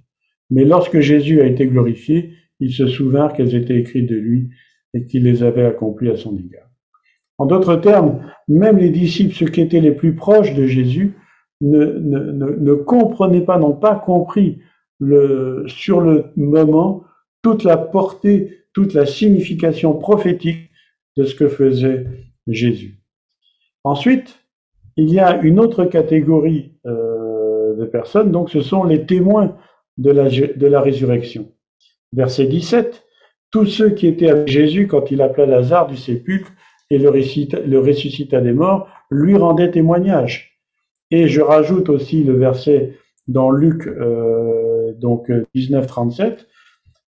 [0.50, 4.50] Mais lorsque Jésus a été glorifié, ils se souvinrent qu'elles étaient écrites de lui
[4.92, 6.68] et qu'il les avait accomplies à son égard.
[7.38, 11.14] En d'autres termes, même les disciples, ceux qui étaient les plus proches de Jésus,
[11.60, 14.60] ne, comprenaient pas, n'ont pas compris
[15.66, 17.04] sur le moment
[17.42, 20.70] toute la portée, toute la signification prophétique
[21.16, 22.06] de ce que faisait
[22.46, 23.00] Jésus.
[23.84, 24.44] Ensuite,
[24.96, 29.56] il y a une autre catégorie euh, de personnes, donc ce sont les témoins
[29.96, 31.52] de la, résurrection.
[32.12, 33.04] Verset 17,
[33.50, 36.52] tous ceux qui étaient avec Jésus quand il appela Lazare du sépulcre
[36.90, 40.60] et le, le ressuscita des morts, lui rendaient témoignage.
[41.10, 42.96] Et je rajoute aussi le verset
[43.28, 46.46] dans Luc euh, donc 19, 37,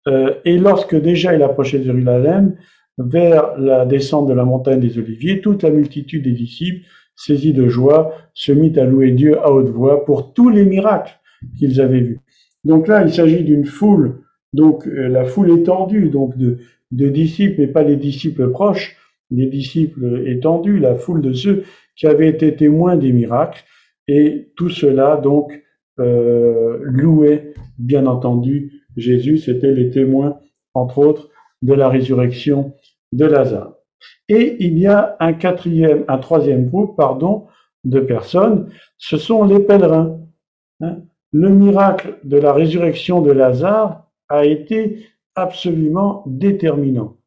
[0.08, 2.56] euh, et lorsque déjà il approchait Jérusalem,
[2.98, 6.86] vers la descente de la montagne des Oliviers, toute la multitude des disciples,
[7.16, 11.14] saisis de joie, se mit à louer Dieu à haute voix pour tous les miracles
[11.58, 12.20] qu'ils avaient vus.
[12.64, 14.22] Donc là, il s'agit d'une foule,
[14.54, 16.60] donc euh, la foule étendue, donc de,
[16.92, 18.96] de disciples, mais pas les disciples proches,
[19.32, 21.64] des disciples étendus, la foule de ceux
[21.96, 23.64] qui avaient été témoins des miracles,
[24.08, 25.64] et tout cela donc
[26.00, 30.40] euh, louait bien entendu Jésus, c'était les témoins,
[30.74, 31.30] entre autres,
[31.62, 32.74] de la résurrection
[33.12, 33.74] de Lazare.
[34.30, 37.48] Et il y a un quatrième, un troisième groupe, pardon,
[37.84, 40.20] de personnes, ce sont les pèlerins.
[40.82, 40.98] Hein.
[41.32, 47.18] Le miracle de la résurrection de Lazare a été absolument déterminant.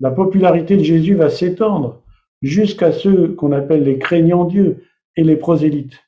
[0.00, 2.02] La popularité de Jésus va s'étendre
[2.42, 4.84] jusqu'à ceux qu'on appelle les craignants Dieu
[5.16, 5.98] et les prosélytes.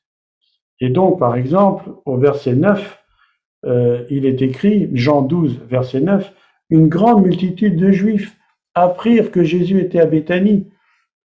[0.79, 2.98] Et donc, par exemple, au verset 9,
[3.65, 6.33] euh, il est écrit, Jean 12, verset 9,
[6.69, 8.35] une grande multitude de Juifs
[8.73, 10.67] apprirent que Jésus était à Béthanie,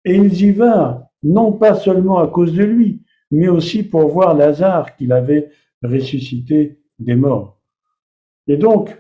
[0.04, 4.34] et ils y vinrent, non pas seulement à cause de lui, mais aussi pour voir
[4.34, 5.50] Lazare qu'il avait
[5.82, 7.60] ressuscité des morts.
[8.46, 8.96] Et donc,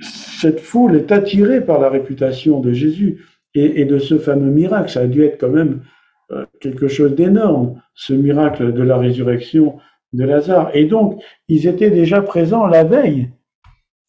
[0.00, 4.90] cette foule est attirée par la réputation de Jésus et, de ce fameux miracle.
[4.90, 5.82] Ça a dû être quand même
[6.30, 9.78] euh, quelque chose d'énorme, ce miracle de la résurrection
[10.12, 10.70] de Lazare.
[10.74, 13.30] Et donc, ils étaient déjà présents la veille.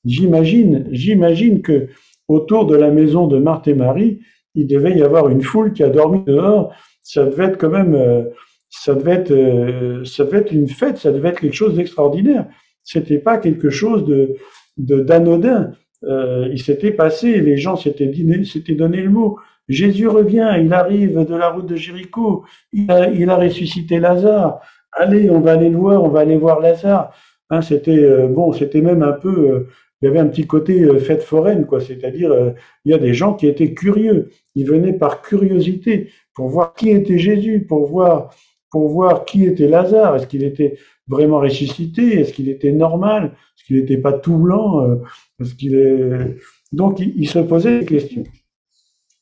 [0.06, 1.88] J'imagine, j'imagine que
[2.28, 4.22] autour de la maison de Marthe et Marie,
[4.56, 6.74] il devait y avoir une foule qui a dormi dehors.
[7.02, 8.24] Ça devait être quand même, euh,
[8.70, 12.48] ça devait être, euh, ça devait être une fête, ça devait être quelque chose d'extraordinaire.
[12.84, 14.36] C'était pas quelque chose de
[14.78, 15.72] d'anodin.
[16.06, 18.12] Euh, il s'était passé, les gens s'étaient
[18.46, 19.38] s'étaient donné le mot.
[19.68, 25.40] Jésus revient, il arrive de la route de Jéricho, il a ressuscité Lazare allez, on
[25.40, 27.14] va aller le voir, on va aller voir Lazare.
[27.50, 29.68] Hein, c'était euh, bon, c'était même un peu, euh,
[30.02, 31.82] il y avait un petit côté euh, fête foraine, quoi.
[31.82, 32.54] C'est-à-dire,
[32.86, 34.30] il y a des gens qui étaient curieux.
[34.56, 38.34] Ils venaient par curiosité pour voir qui était Jésus, pour voir,
[38.72, 40.16] pour voir qui était Lazare.
[40.16, 42.22] Est-ce qu'il était vraiment ressuscité?
[42.22, 43.26] Est-ce qu'il était normal?
[43.58, 45.00] Est-ce qu'il n'était pas tout blanc?
[45.40, 46.38] Est-ce qu'il est
[46.72, 48.24] donc il, il se posait des questions.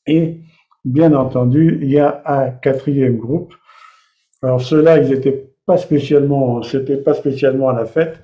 [0.06, 0.40] Et
[0.84, 3.54] bien entendu, il y a un quatrième groupe.
[4.42, 8.22] Alors ceux-là, ils étaient pas spécialement, c'était pas spécialement à la fête,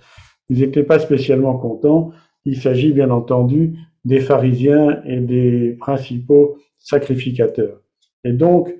[0.48, 2.10] ils n'étaient pas spécialement contents.
[2.46, 3.74] Il s'agit bien entendu
[4.06, 7.82] des pharisiens et des principaux sacrificateurs.
[8.24, 8.74] Et donc,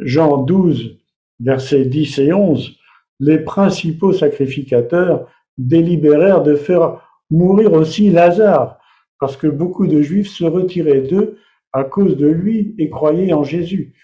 [0.00, 0.98] Jean 12,
[1.38, 2.76] versets 10 et 11,
[3.20, 7.00] les principaux sacrificateurs délibérèrent de faire
[7.30, 8.80] mourir aussi Lazare,
[9.20, 11.38] parce que beaucoup de Juifs se retiraient d'eux
[11.72, 13.94] à cause de lui et croyaient en Jésus.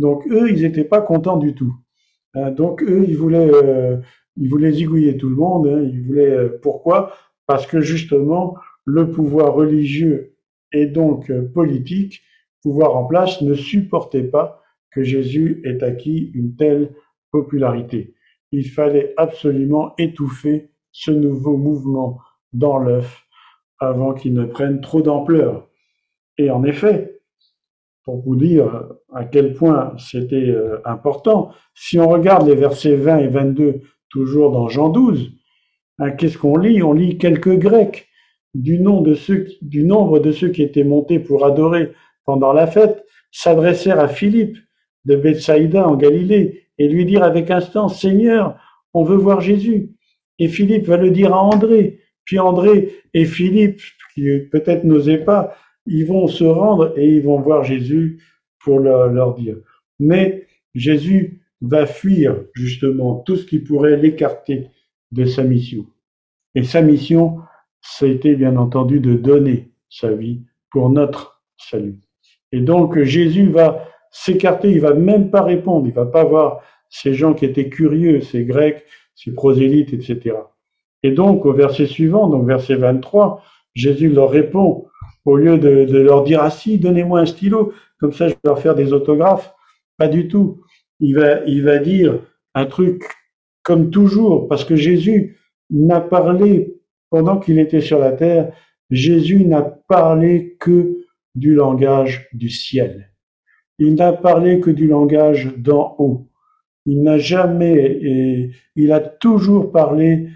[0.00, 1.72] Donc eux, ils n'étaient pas contents du tout.
[2.36, 3.96] Euh, donc eux, ils voulaient, euh,
[4.36, 5.66] ils voulaient zigouiller tout le monde.
[5.66, 5.82] Hein.
[5.82, 7.14] Ils voulaient euh, pourquoi?
[7.46, 10.36] Parce que justement, le pouvoir religieux
[10.72, 12.22] et donc politique,
[12.62, 16.94] pouvoir en place, ne supportait pas que Jésus ait acquis une telle
[17.32, 18.14] popularité.
[18.52, 22.20] Il fallait absolument étouffer ce nouveau mouvement
[22.52, 23.24] dans l'œuf
[23.78, 25.68] avant qu'il ne prenne trop d'ampleur.
[26.38, 27.19] Et en effet,
[28.04, 31.50] pour vous dire à quel point c'était euh, important.
[31.74, 35.32] Si on regarde les versets 20 et 22, toujours dans Jean 12,
[35.98, 36.82] hein, qu'est-ce qu'on lit?
[36.82, 38.08] On lit quelques Grecs
[38.54, 41.92] du, nom de ceux, du nombre de ceux qui étaient montés pour adorer
[42.24, 44.56] pendant la fête, s'adressèrent à Philippe
[45.04, 48.58] de Bethsaïda en Galilée et lui dire avec instance, Seigneur,
[48.94, 49.90] on veut voir Jésus.
[50.38, 52.00] Et Philippe va le dire à André.
[52.24, 53.80] Puis André et Philippe,
[54.14, 55.54] qui peut-être n'osaient pas,
[55.86, 58.22] ils vont se rendre et ils vont voir Jésus
[58.62, 59.56] pour leur dire.
[59.98, 64.68] Mais Jésus va fuir justement tout ce qui pourrait l'écarter
[65.12, 65.86] de sa mission.
[66.54, 67.38] Et sa mission,
[68.02, 72.00] été bien entendu de donner sa vie pour notre salut.
[72.52, 77.14] Et donc Jésus va s'écarter, il va même pas répondre, il va pas voir ces
[77.14, 80.36] gens qui étaient curieux, ces Grecs, ces prosélytes, etc.
[81.02, 83.42] Et donc au verset suivant, donc verset 23,
[83.74, 84.86] Jésus leur répond,
[85.24, 88.40] au lieu de, de leur dire, ah si, donnez-moi un stylo, comme ça je vais
[88.44, 89.54] leur faire des autographes,
[89.96, 90.62] pas du tout.
[90.98, 92.20] Il va, il va dire
[92.54, 93.04] un truc
[93.62, 95.36] comme toujours, parce que Jésus
[95.70, 96.80] n'a parlé
[97.10, 98.52] pendant qu'il était sur la terre,
[98.90, 100.98] Jésus n'a parlé que
[101.34, 103.12] du langage du ciel.
[103.78, 106.28] Il n'a parlé que du langage d'en haut.
[106.86, 110.28] Il n'a jamais, et il a toujours parlé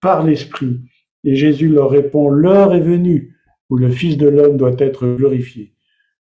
[0.00, 0.80] par l'Esprit.
[1.24, 3.33] Et Jésus leur répond, l'heure est venue
[3.74, 5.72] où le Fils de l'homme doit être glorifié.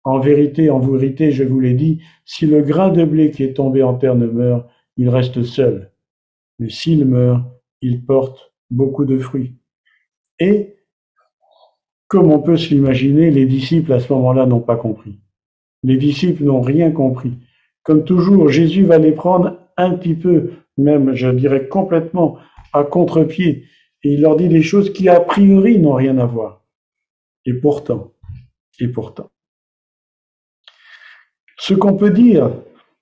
[0.04, 3.56] En vérité, en vérité, je vous l'ai dit, si le grain de blé qui est
[3.56, 5.92] tombé en terre ne meurt, il reste seul.
[6.60, 7.42] Mais s'il meurt,
[7.82, 9.56] il porte beaucoup de fruits.
[10.40, 10.76] Et
[12.08, 15.20] comme on peut se l'imaginer, les disciples à ce moment-là n'ont pas compris.
[15.82, 17.34] Les disciples n'ont rien compris.
[17.82, 22.38] Comme toujours, Jésus va les prendre un petit peu, même je dirais complètement
[22.74, 23.64] à contre-pied,
[24.04, 26.59] et il leur dit des choses qui a priori n'ont rien à voir.
[27.46, 28.14] Et pourtant,
[28.80, 29.32] et pourtant.
[31.58, 32.52] Ce qu'on peut dire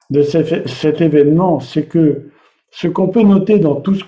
[0.10, 2.32] de cet événement, c'est que
[2.72, 4.04] ce qu'on peut noter dans tout ce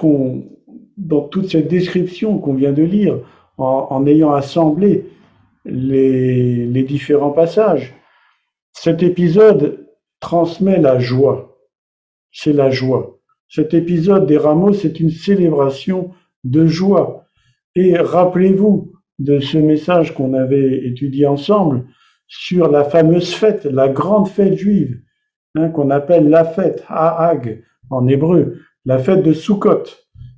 [0.97, 3.19] dans toute cette description qu'on vient de lire,
[3.57, 5.05] en, ayant assemblé
[5.65, 7.93] les différents passages.
[8.73, 9.87] Cet épisode
[10.19, 11.57] transmet la joie.
[12.31, 13.19] C'est la joie.
[13.49, 16.11] Cet épisode des rameaux, c'est une célébration
[16.43, 17.25] de joie.
[17.75, 18.88] Et rappelez-vous
[19.19, 21.85] de ce message qu'on avait étudié ensemble
[22.27, 25.01] sur la fameuse fête, la grande fête juive,
[25.55, 29.83] hein, qu'on appelle la fête, Ha'ag en hébreu, la fête de Sukkot.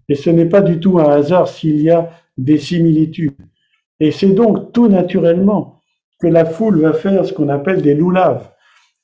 [0.10, 3.36] Et ce n'est pas du tout un hasard s'il y a des similitudes.
[4.00, 5.82] Et c'est donc tout naturellement
[6.20, 8.52] que la foule va faire ce qu'on appelle des loulaves.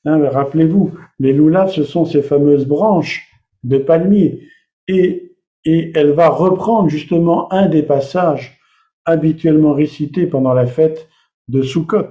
[0.04, 3.28] Hein, rappelez-vous, les loulaves, ce sont ces fameuses branches
[3.62, 4.48] de palmier.
[4.88, 8.57] Et, et elle va reprendre justement un des passages
[9.08, 11.08] habituellement récités pendant la fête
[11.48, 12.10] de Sukkot,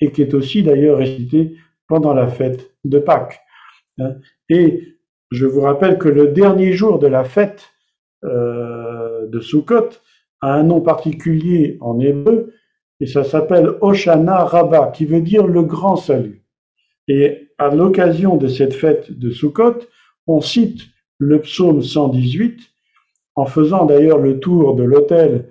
[0.00, 1.56] et qui est aussi d'ailleurs récité
[1.86, 3.40] pendant la fête de Pâques.
[3.98, 4.14] Hein.
[4.48, 4.96] Et
[5.30, 7.68] je vous rappelle que le dernier jour de la fête
[8.24, 9.90] euh, de Sukkot,
[10.40, 12.54] a un nom particulier en hébreu,
[13.00, 16.44] et ça s'appelle Oshana Rabbah, qui veut dire le grand salut.
[17.08, 19.80] Et à l'occasion de cette fête de Sukkot,
[20.26, 20.82] on cite
[21.18, 22.60] le psaume 118,
[23.34, 25.48] en faisant d'ailleurs le tour de l'autel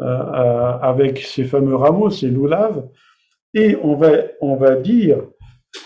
[0.00, 2.88] avec ces fameux rameaux, ces loulaves,
[3.54, 5.22] et on va, on va dire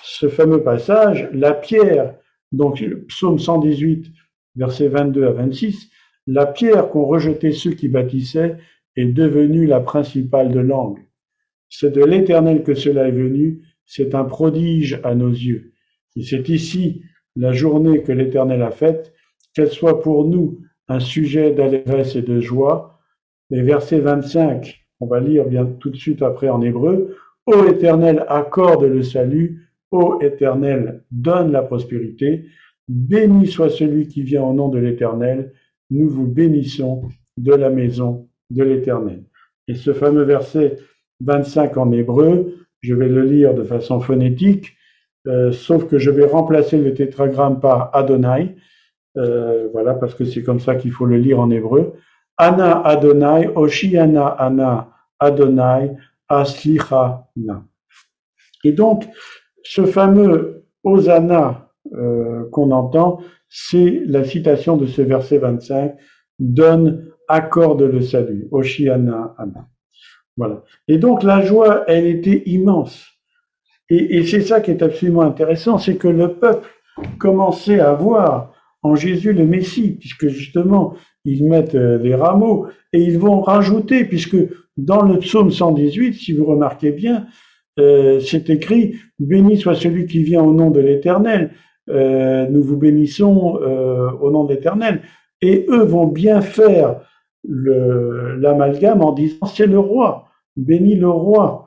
[0.03, 2.15] ce fameux passage, la pierre,
[2.51, 4.07] donc psaume 118,
[4.57, 5.91] versets 22 à 26,
[6.27, 8.59] la pierre qu'ont rejetée ceux qui bâtissaient
[8.97, 11.03] est devenue la principale de l'angle.
[11.69, 15.73] C'est de l'Éternel que cela est venu, c'est un prodige à nos yeux.
[16.17, 17.03] Et c'est ici
[17.37, 19.15] la journée que l'Éternel a faite,
[19.55, 22.92] qu'elle soit pour nous un sujet d'allégresse et de joie.
[23.53, 27.17] Les versets 25, on va lire bien tout de suite après en hébreu.
[27.45, 29.69] Ô Éternel, accorde le salut.
[29.91, 32.47] Ô Éternel, donne la prospérité.
[32.89, 35.53] Béni soit celui qui vient au nom de l'Éternel
[35.93, 37.03] nous vous bénissons
[37.37, 39.25] de la maison de l'Éternel.
[39.69, 40.79] Et ce fameux verset
[41.21, 44.75] 25 en hébreu, je vais le lire de façon phonétique,
[45.29, 48.57] euh, sauf que je vais remplacer le tétragramme par Adonai,
[49.19, 51.93] euh, voilà, parce que c'est comme ça qu'il faut le lire en hébreu.
[52.43, 54.89] Ana Adonai, Oshiana Ana
[55.21, 55.93] Adonai,
[56.29, 57.63] Aslicha Na.
[58.65, 59.05] Et donc,
[59.63, 65.95] ce fameux Hosanna euh, qu'on entend, c'est la citation de ce verset 25,
[66.41, 69.69] donne, accorde le salut, Oshiana Ana.
[70.37, 70.65] Voilà.
[70.89, 73.07] Et donc la joie, elle était immense.
[73.89, 76.67] Et c'est ça qui est absolument intéressant, c'est que le peuple
[77.19, 78.53] commençait à voir
[78.83, 80.95] en Jésus le Messie, puisque justement,
[81.25, 84.37] ils mettent euh, les rameaux, et ils vont rajouter, puisque
[84.77, 87.27] dans le psaume 118, si vous remarquez bien,
[87.79, 91.53] euh, c'est écrit, béni soit celui qui vient au nom de l'Éternel.
[91.89, 95.03] Euh, nous vous bénissons euh, au nom de l'Éternel.
[95.41, 97.01] Et eux vont bien faire
[97.45, 101.67] l'amalgame en disant c'est le roi, bénis le roi.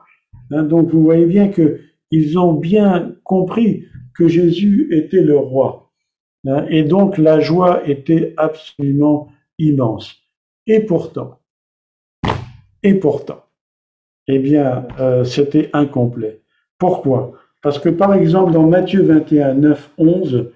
[0.50, 3.84] Hein, donc vous voyez bien que ils ont bien compris
[4.16, 5.90] que Jésus était le roi.
[6.46, 10.16] Hein, et donc la joie était absolument immense.
[10.66, 11.40] Et pourtant,
[12.82, 13.44] et pourtant,
[14.26, 16.42] eh bien, euh, c'était incomplet.
[16.78, 17.32] Pourquoi?
[17.62, 20.52] Parce que par exemple, dans Matthieu 21, 9, 11,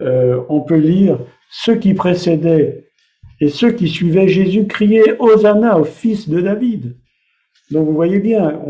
[0.00, 1.18] on peut lire
[1.50, 2.86] ceux qui précédaient
[3.40, 6.96] et ceux qui suivaient Jésus criaient Hosanna au fils de David.
[7.70, 8.60] Donc vous voyez bien,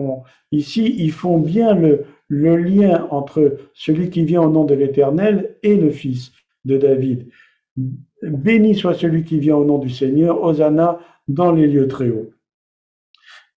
[0.52, 5.56] ici, ils font bien le, le lien entre celui qui vient au nom de l'Éternel
[5.62, 6.32] et le fils
[6.64, 7.28] de David.
[8.22, 10.98] Béni soit celui qui vient au nom du Seigneur, Hosanna
[11.28, 12.30] dans les lieux très hauts.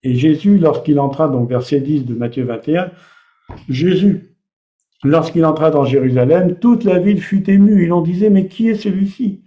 [0.04, 2.92] Et Jésus, lorsqu'il entra, donc verset 10 de Matthieu 21,
[3.68, 4.36] Jésus,
[5.04, 7.84] lorsqu'il entra dans Jérusalem, toute la ville fut émue.
[7.84, 9.44] Il en disait, mais qui est celui-ci?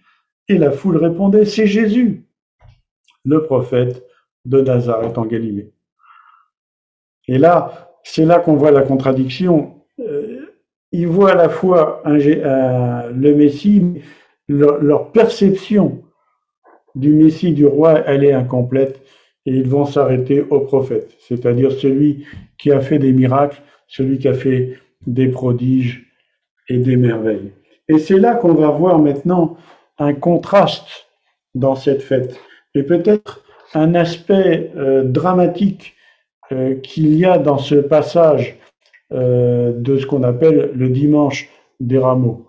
[0.49, 2.27] Et la foule répondait, c'est Jésus,
[3.25, 4.05] le prophète
[4.45, 5.73] de Nazareth en Galilée.
[7.29, 9.85] Et là, c'est là qu'on voit la contradiction.
[10.01, 10.41] Euh,
[10.91, 14.03] ils voient à la fois le Messie,
[14.53, 16.03] leur, perception
[16.95, 19.01] du Messie, du roi, elle est incomplète
[19.47, 22.27] et ils vont s'arrêter au prophète, c'est-à-dire celui
[22.59, 26.07] qui a fait des miracles, celui qui a fait des prodiges
[26.69, 27.53] et des merveilles.
[27.89, 29.57] Et c'est là qu'on va voir maintenant
[29.99, 31.09] un contraste
[31.55, 32.39] dans cette fête
[32.75, 33.43] et peut-être
[33.75, 35.95] un aspect euh, dramatique
[36.53, 38.59] euh, qu'il y a dans ce passage
[39.13, 41.49] euh, de ce qu'on appelle le dimanche
[41.81, 42.47] des rameaux.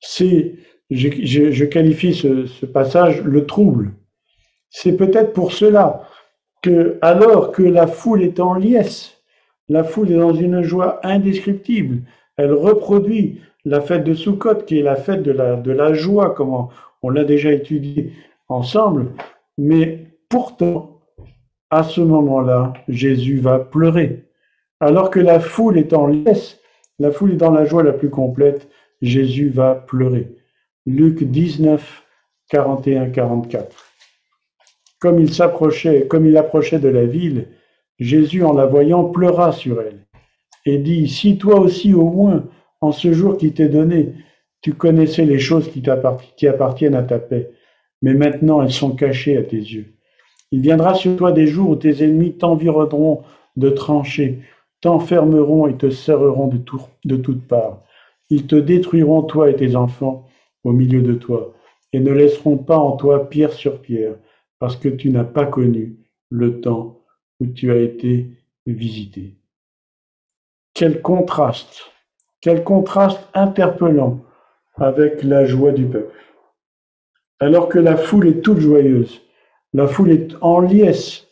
[0.00, 0.54] C'est,
[0.92, 3.92] je, qualifie ce, passage le trouble.
[4.70, 6.02] C'est peut-être pour cela
[6.62, 9.22] que, alors que la foule est en liesse,
[9.68, 12.02] la foule est dans une joie indescriptible,
[12.36, 16.34] elle reproduit la fête de Sukkot, qui est la fête de la, de la joie,
[16.34, 16.68] comme on,
[17.02, 18.12] on l'a déjà étudié
[18.48, 19.12] ensemble,
[19.58, 21.00] mais pourtant,
[21.70, 24.24] à ce moment-là, Jésus va pleurer.
[24.80, 26.60] Alors que la foule est en liesse,
[26.98, 28.68] la foule est dans la joie la plus complète,
[29.00, 30.41] Jésus va pleurer.
[30.86, 32.02] Luc 19,
[32.48, 33.76] 41, 44.
[35.00, 37.48] Comme il s'approchait, comme il approchait de la ville,
[37.98, 40.06] Jésus, en la voyant, pleura sur elle
[40.64, 42.44] et dit, si toi aussi au moins,
[42.80, 44.14] en ce jour qui t'est donné,
[44.60, 45.82] tu connaissais les choses qui,
[46.36, 47.50] qui appartiennent à ta paix,
[48.00, 49.94] mais maintenant elles sont cachées à tes yeux.
[50.52, 53.22] Il viendra sur toi des jours où tes ennemis t'environneront
[53.56, 54.40] de tranchées,
[54.80, 56.48] t'enfermeront et te serreront
[57.04, 57.82] de toutes parts.
[58.30, 60.26] Ils te détruiront, toi et tes enfants,
[60.64, 61.54] au milieu de toi,
[61.92, 64.16] et ne laisseront pas en toi pierre sur pierre,
[64.58, 65.96] parce que tu n'as pas connu
[66.30, 67.00] le temps
[67.40, 68.30] où tu as été
[68.66, 69.36] visité.
[70.74, 71.90] Quel contraste,
[72.40, 74.24] quel contraste interpellant
[74.76, 76.16] avec la joie du peuple.
[77.40, 79.20] Alors que la foule est toute joyeuse,
[79.72, 81.26] la foule est en liesse,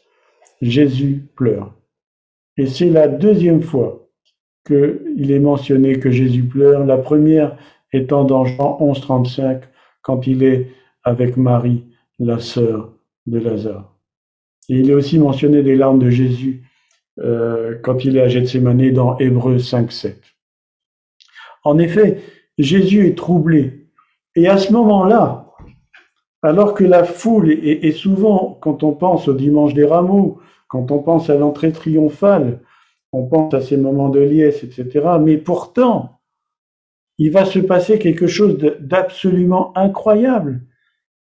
[0.60, 1.74] Jésus pleure.
[2.56, 4.08] Et c'est la deuxième fois
[4.66, 7.56] qu'il est mentionné que Jésus pleure, la première
[7.92, 9.62] étant dans Jean 11, 35,
[10.02, 10.68] quand il est
[11.04, 11.84] avec Marie,
[12.18, 12.92] la sœur
[13.26, 13.94] de Lazare.
[14.68, 16.62] Et il est aussi mentionné des larmes de Jésus
[17.18, 20.22] euh, quand il est à Gethsemane dans Hébreu 5, 7.
[21.64, 22.20] En effet,
[22.58, 23.88] Jésus est troublé.
[24.36, 25.46] Et à ce moment-là,
[26.42, 31.00] alors que la foule, est souvent, quand on pense au dimanche des rameaux, quand on
[31.00, 32.60] pense à l'entrée triomphale,
[33.12, 35.04] on pense à ces moments de liesse, etc.
[35.20, 36.19] Mais pourtant,
[37.20, 40.62] il va se passer quelque chose d'absolument incroyable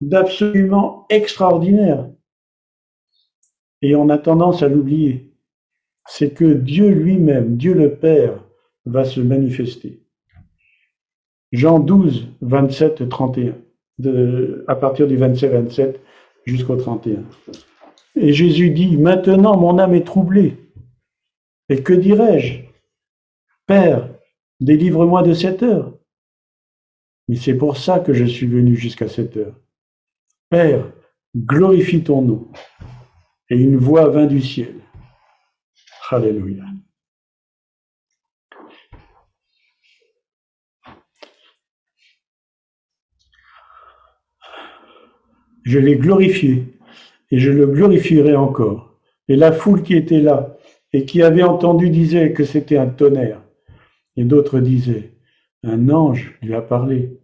[0.01, 2.09] d'absolument extraordinaire.
[3.83, 5.33] Et on a tendance à l'oublier.
[6.07, 8.45] C'est que Dieu lui-même, Dieu le Père,
[8.87, 10.03] va se manifester.
[11.53, 13.55] Jean 12, 27 et 31,
[13.99, 15.97] de, à partir du 27-27
[16.45, 17.25] jusqu'au 31.
[18.15, 20.57] Et Jésus dit, maintenant mon âme est troublée.
[21.71, 22.63] Et que dirais-je?
[23.67, 24.09] Père,
[24.61, 25.95] délivre-moi de cette heure.
[27.29, 29.55] Mais c'est pour ça que je suis venu jusqu'à cette heure.
[30.51, 30.91] Père,
[31.37, 32.49] glorifie ton nom.
[33.51, 34.75] Et une voix vint du ciel.
[36.11, 36.65] Alléluia.
[45.65, 46.79] Je l'ai glorifié
[47.31, 48.99] et je le glorifierai encore.
[49.29, 50.57] Et la foule qui était là
[50.95, 53.43] et qui avait entendu disait que c'était un tonnerre.
[54.19, 55.13] Et d'autres disaient,
[55.63, 57.21] un ange lui a parlé.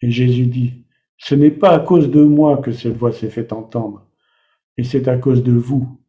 [0.00, 0.86] Et Jésus dit,
[1.18, 4.08] ce n'est pas à cause de moi que cette voix s'est fait entendre,
[4.78, 6.00] et c'est à cause de vous.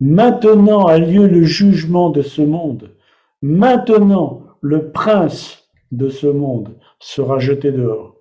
[0.00, 2.96] Maintenant a lieu le jugement de ce monde.
[3.40, 8.16] Maintenant, le prince de ce monde sera jeté dehors.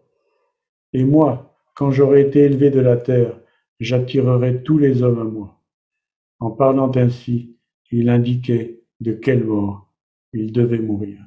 [0.94, 3.40] Et moi, quand j'aurai été élevé de la terre,
[3.80, 5.60] j'attirerai tous les hommes à moi.
[6.40, 7.58] En parlant ainsi,
[7.90, 9.89] il indiquait de quelle mort
[10.34, 11.20] il devait mourir.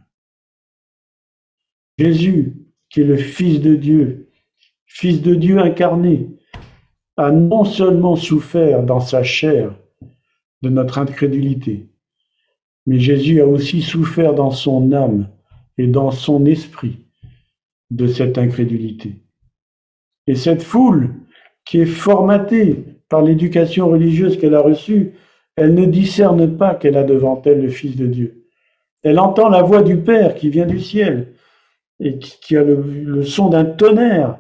[1.99, 2.55] Jésus
[2.91, 4.29] qui est le Fils de Dieu,
[4.87, 6.29] Fils de Dieu incarné,
[7.17, 9.75] a non seulement souffert dans sa chair
[10.63, 11.89] de notre incrédulité,
[12.87, 15.29] mais Jésus a aussi souffert dans son âme
[15.79, 16.99] et dans son esprit
[17.91, 19.23] de cette incrédulité.
[20.27, 21.15] Et cette foule
[21.65, 25.13] qui est formatée par l'éducation religieuse qu'elle a reçue,
[25.57, 28.42] elle ne discerne pas qu'elle a devant elle le Fils de Dieu.
[29.03, 31.35] Elle entend la voix du Père qui vient du ciel
[31.99, 34.39] et qui a le, son d'un tonnerre,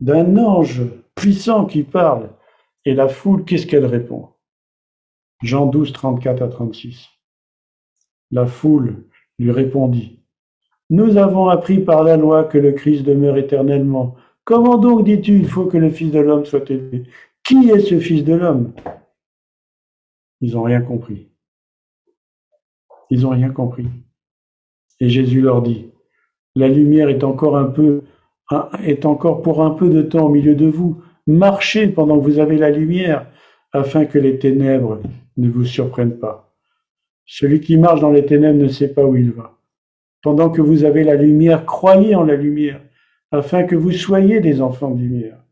[0.00, 0.82] d'un ange
[1.14, 2.30] puissant qui parle.
[2.84, 4.28] Et la foule, qu'est-ce qu'elle répond?
[5.42, 7.08] Jean 12, 34 à 36.
[8.30, 9.04] La foule
[9.38, 10.20] lui répondit,
[10.90, 14.16] Nous avons appris par la loi que le Christ demeure éternellement.
[14.44, 17.04] Comment donc dis-tu, il faut que le Fils de l'homme soit élevé
[17.44, 18.72] Qui est ce Fils de l'homme?
[20.40, 21.28] Ils n'ont rien compris.
[23.10, 23.86] Ils n'ont rien compris.
[25.02, 25.88] Et Jésus leur dit,
[26.54, 28.02] la lumière est encore un peu,
[28.84, 31.02] est encore pour un peu de temps au milieu de vous.
[31.26, 33.26] Marchez pendant que vous avez la lumière,
[33.72, 35.00] afin que les ténèbres
[35.38, 36.54] ne vous surprennent pas.
[37.26, 39.58] Celui qui marche dans les ténèbres ne sait pas où il va.
[40.22, 42.80] Pendant que vous avez la lumière, croyez en la lumière,
[43.32, 45.42] afin que vous soyez des enfants de lumière.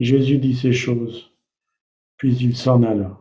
[0.00, 1.30] Jésus dit ces choses,
[2.16, 3.20] puis il s'en alla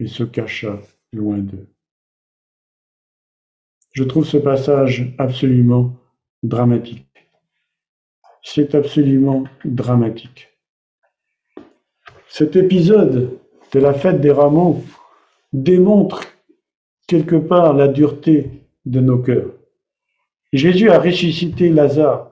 [0.00, 0.80] et se cacha
[1.12, 1.68] loin d'eux.
[3.92, 5.96] Je trouve ce passage absolument
[6.42, 7.06] dramatique.
[8.42, 10.48] C'est absolument dramatique.
[12.28, 13.38] Cet épisode
[13.72, 14.84] de la fête des rameaux
[15.52, 16.22] démontre
[17.08, 18.50] quelque part la dureté
[18.86, 19.52] de nos cœurs.
[20.52, 22.30] Jésus a ressuscité Lazare.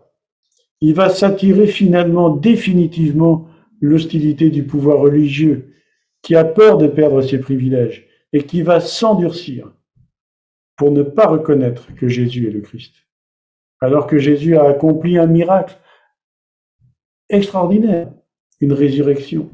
[0.81, 3.49] Il va s'attirer finalement définitivement
[3.81, 5.75] l'hostilité du pouvoir religieux
[6.23, 9.73] qui a peur de perdre ses privilèges et qui va s'endurcir
[10.79, 12.95] pour ne pas reconnaître que Jésus est le Christ.
[13.81, 15.77] Alors que Jésus a accompli un miracle
[17.29, 18.11] extraordinaire,
[18.61, 19.51] une résurrection.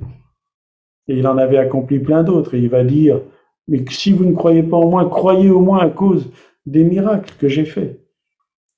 [1.09, 2.55] Et il en avait accompli plein d'autres.
[2.55, 3.21] Et il va dire,
[3.69, 6.31] mais si vous ne croyez pas en moi, croyez au moins à cause
[6.67, 8.01] des miracles que j'ai faits.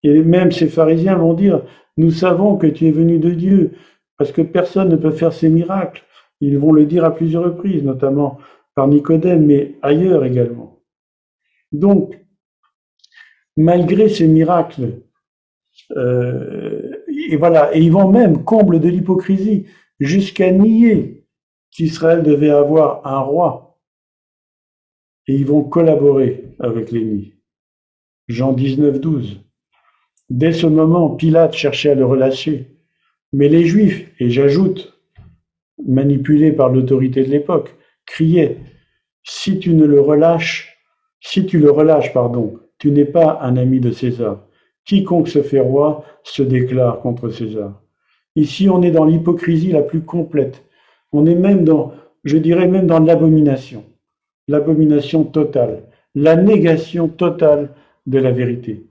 [0.02, 1.62] Et même ces pharisiens vont dire,
[1.96, 3.72] nous savons que tu es venu de Dieu,
[4.18, 6.04] parce que personne ne peut faire ces miracles.
[6.40, 8.38] Ils vont le dire à plusieurs reprises, notamment
[8.74, 10.80] par Nicodème, mais ailleurs également.
[11.72, 12.18] Donc,
[13.56, 15.02] malgré ces miracles.
[15.96, 19.66] Euh, et voilà, et ils vont même, comble de l'hypocrisie,
[19.98, 21.26] jusqu'à nier
[21.70, 23.78] qu'Israël devait avoir un roi.
[25.26, 27.34] Et ils vont collaborer avec l'ennemi.
[28.28, 29.40] Jean 19, 12.
[30.30, 32.76] Dès ce moment, Pilate cherchait à le relâcher.
[33.32, 34.98] Mais les Juifs, et j'ajoute,
[35.84, 37.74] manipulés par l'autorité de l'époque,
[38.06, 38.58] criaient
[39.24, 40.78] Si tu ne le relâches,
[41.20, 44.40] si tu le relâches, pardon, tu n'es pas un ami de César.
[44.84, 47.82] Quiconque se fait roi se déclare contre César.
[48.36, 50.64] Ici, on est dans l'hypocrisie la plus complète.
[51.12, 51.92] On est même dans,
[52.24, 53.84] je dirais même dans l'abomination.
[54.48, 55.84] L'abomination totale.
[56.14, 57.74] La négation totale
[58.06, 58.86] de la vérité.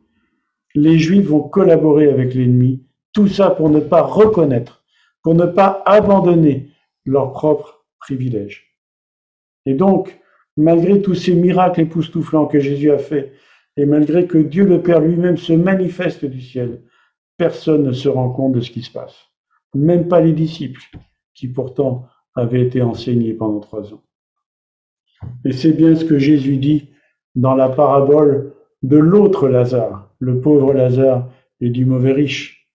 [0.73, 2.83] Les Juifs vont collaborer avec l'ennemi.
[3.13, 4.83] Tout ça pour ne pas reconnaître,
[5.23, 6.69] pour ne pas abandonner
[7.05, 8.75] leurs propres privilèges.
[9.65, 10.19] Et donc,
[10.57, 13.31] malgré tous ces miracles époustouflants que Jésus a faits,
[13.78, 16.82] et malgré que Dieu le Père lui-même se manifeste du ciel,
[17.38, 19.15] personne ne se rend compte de ce qui se passe.
[19.73, 20.82] Même pas les disciples,
[21.34, 24.03] qui pourtant avaient été enseignés pendant trois ans.
[25.43, 26.89] Et c'est bien ce que Jésus dit
[27.36, 28.53] dans la parabole
[28.84, 32.69] de l'autre Lazare, le pauvre Lazare et du mauvais riche.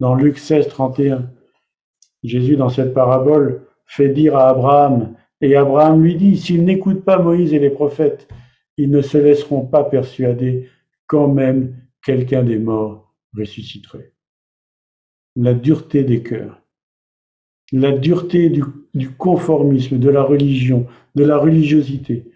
[0.00, 1.30] Dans Luc 16, 31,
[2.22, 7.18] Jésus, dans cette parabole, fait dire à Abraham, et Abraham lui dit, s'il n'écoute pas
[7.18, 8.28] Moïse et les prophètes,
[8.78, 10.68] ils ne se laisseront pas persuader
[11.06, 14.12] quand même quelqu'un des morts ressusciterait.
[15.36, 16.62] La dureté des cœurs,
[17.72, 22.30] la dureté du, conformisme, de la religion, de la religiosité,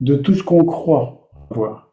[0.00, 1.92] de tout ce qu'on croit voir.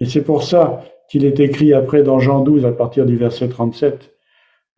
[0.00, 3.48] Et c'est pour ça qu'il est écrit après dans Jean 12 à partir du verset
[3.48, 4.12] 37,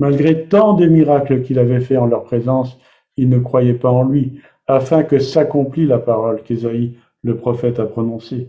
[0.00, 2.78] Malgré tant de miracles qu'il avait fait en leur présence,
[3.16, 7.86] ils ne croyaient pas en lui, afin que s'accomplît la parole qu'Ésaïe le prophète a
[7.86, 8.48] prononcé.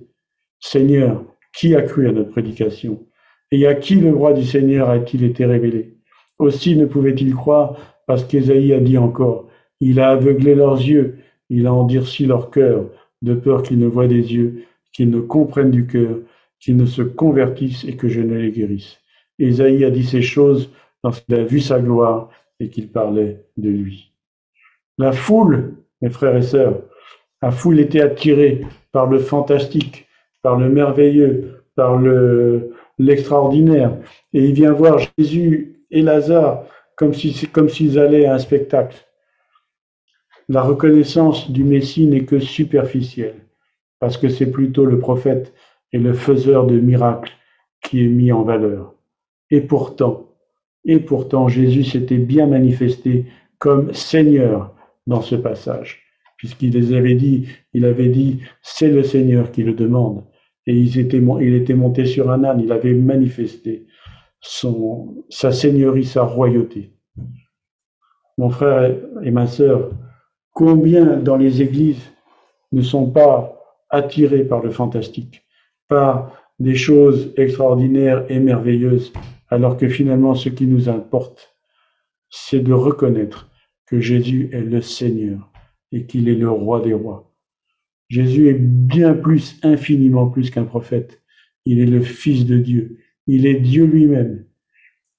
[0.59, 1.23] Seigneur,
[1.57, 3.07] qui a cru à notre prédication?
[3.51, 5.97] Et à qui le roi du Seigneur a-t-il été révélé?
[6.37, 9.49] Aussi ne pouvait-il croire parce qu'Ésaïe a dit encore,
[9.79, 11.19] Il a aveuglé leurs yeux,
[11.49, 12.89] il a endurci leur cœur,
[13.21, 16.17] de peur qu'ils ne voient des yeux, qu'ils ne comprennent du cœur,
[16.59, 18.97] qu'ils ne se convertissent et que je ne les guérisse.
[19.39, 20.71] Ésaïe a dit ces choses
[21.03, 24.11] lorsqu'il a vu sa gloire et qu'il parlait de lui.
[24.97, 26.81] La foule, mes frères et sœurs,
[27.41, 30.07] la foule était attirée par le fantastique,
[30.41, 33.97] par le merveilleux, par le, l'extraordinaire.
[34.33, 36.63] Et il vient voir Jésus et Lazare
[36.95, 37.13] comme
[37.51, 38.97] comme s'ils allaient à un spectacle.
[40.47, 43.35] La reconnaissance du Messie n'est que superficielle,
[43.99, 45.53] parce que c'est plutôt le prophète
[45.91, 47.33] et le faiseur de miracles
[47.81, 48.93] qui est mis en valeur.
[49.49, 50.27] Et pourtant,
[50.85, 53.25] et pourtant, Jésus s'était bien manifesté
[53.57, 54.73] comme Seigneur
[55.07, 56.04] dans ce passage,
[56.37, 60.23] puisqu'il les avait dit, il avait dit, c'est le Seigneur qui le demande.
[60.67, 61.19] Et il était,
[61.75, 63.85] monté sur un âne, il avait manifesté
[64.41, 66.93] sa seigneurie, sa royauté.
[68.37, 69.91] Mon frère et ma sœur,
[70.53, 72.11] combien dans les églises
[72.71, 75.43] ne sont pas attirés par le fantastique,
[75.87, 79.13] par des choses extraordinaires et merveilleuses,
[79.49, 81.55] alors que finalement ce qui nous importe,
[82.29, 83.49] c'est de reconnaître
[83.85, 85.51] que Jésus est le Seigneur
[85.91, 87.31] et qu'il est le roi des rois.
[88.09, 91.21] Jésus est bien plus, infiniment plus qu'un prophète.
[91.65, 92.99] Il est le Fils de Dieu.
[93.27, 94.45] Il est Dieu lui-même.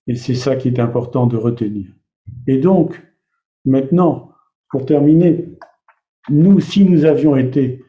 [0.06, 1.88] Et c'est ça qui est important de retenir.
[2.46, 3.02] Et donc,
[3.64, 4.32] maintenant,
[4.70, 5.48] pour terminer,
[6.28, 7.82] nous, si nous avions été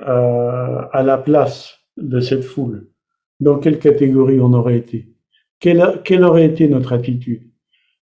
[0.00, 2.88] euh, à la place de cette foule,
[3.38, 5.14] dans quelle catégorie on aurait été?
[5.60, 7.50] Quelle, quelle aurait été notre attitude?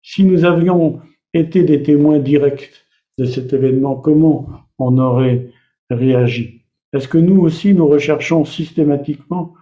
[0.02, 1.00] Si nous avions
[1.34, 2.85] été des témoins directs
[3.18, 4.48] de cet événement, comment
[4.78, 5.50] on aurait
[5.90, 6.62] réagi
[6.92, 9.54] Est-ce que nous aussi, nous recherchons systématiquement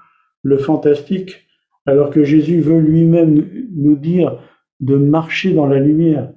[0.42, 1.46] le fantastique
[1.86, 4.38] alors que Jésus veut lui-même nous dire
[4.80, 6.32] de marcher dans la lumière?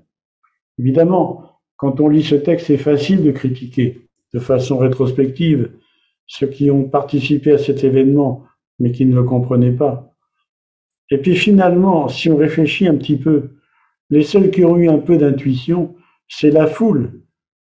[0.78, 5.72] Évidemment, quand on lit ce texte, c'est facile de critiquer de façon rétrospective
[6.28, 8.44] ceux qui ont participé à cet événement,
[8.80, 10.14] mais qui ne le comprenaient pas.
[11.10, 13.52] Et puis finalement, si on réfléchit un petit peu,
[14.10, 15.96] les seuls qui ont eu un peu d'intuition,
[16.28, 17.22] c'est la foule,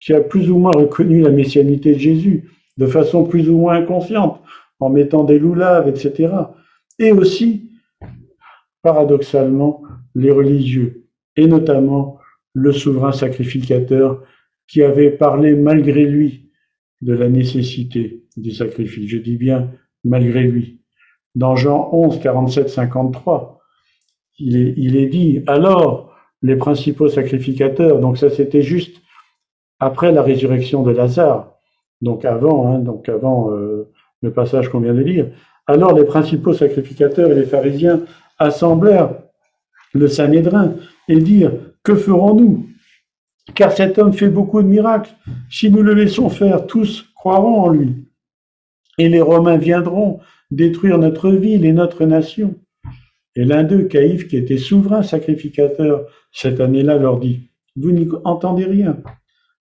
[0.01, 3.77] qui a plus ou moins reconnu la messianité de Jésus, de façon plus ou moins
[3.77, 4.41] inconsciente,
[4.81, 6.35] en mettant des loulaves, etc.
[6.99, 7.71] Et aussi,
[8.83, 9.83] paradoxalement,
[10.15, 12.19] les religieux, et notamment
[12.53, 14.23] le souverain sacrificateur
[14.69, 16.51] qui avait parlé malgré lui
[17.01, 19.09] de la nécessité du sacrifice.
[19.09, 19.71] Je dis bien
[20.05, 20.81] malgré lui.
[21.35, 23.61] Dans Jean 11, 47, 53,
[24.39, 26.14] il est, il est dit, alors
[26.45, 28.99] les principaux sacrificateurs, donc ça c'était juste
[29.81, 31.55] après la résurrection de Lazare,
[32.03, 33.91] donc avant, hein, donc avant euh,
[34.21, 35.27] le passage qu'on vient de lire,
[35.67, 38.03] alors les principaux sacrificateurs et les pharisiens
[38.39, 39.15] assemblèrent
[39.95, 40.75] le Sanhédrin
[41.09, 42.67] et dirent, que ferons-nous?
[43.55, 45.13] Car cet homme fait beaucoup de miracles.
[45.51, 48.07] Si nous le laissons faire, tous croiront en lui.
[48.99, 50.21] Et les Romains viendront
[50.51, 52.55] détruire notre ville et notre nation.
[53.37, 58.65] Et l'un d'eux, Caïphe, qui était souverain sacrificateur cette année-là, leur dit, vous n'y entendez
[58.65, 58.97] rien,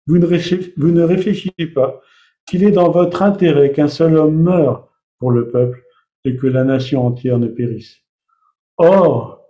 [0.06, 2.02] vous ne réfléchissez pas
[2.46, 5.84] qu'il est dans votre intérêt qu'un seul homme meure pour le peuple
[6.26, 7.98] et que la nation entière ne périsse.
[8.78, 9.42] Or,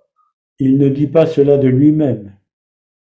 [0.59, 2.38] il ne dit pas cela de lui-même,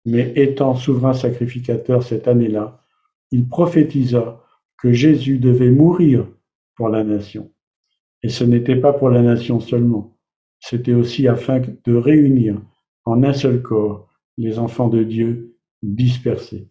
[0.05, 2.83] mais étant souverain sacrificateur cette année-là,
[3.31, 4.41] il prophétisa
[4.77, 6.27] que Jésus devait mourir
[6.75, 7.51] pour la nation.
[8.21, 10.12] Et ce n'était pas pour la nation seulement,
[10.65, 12.55] c'était aussi afin de réunir
[13.03, 14.07] en un seul corps
[14.37, 16.69] les enfants de Dieu dispersés.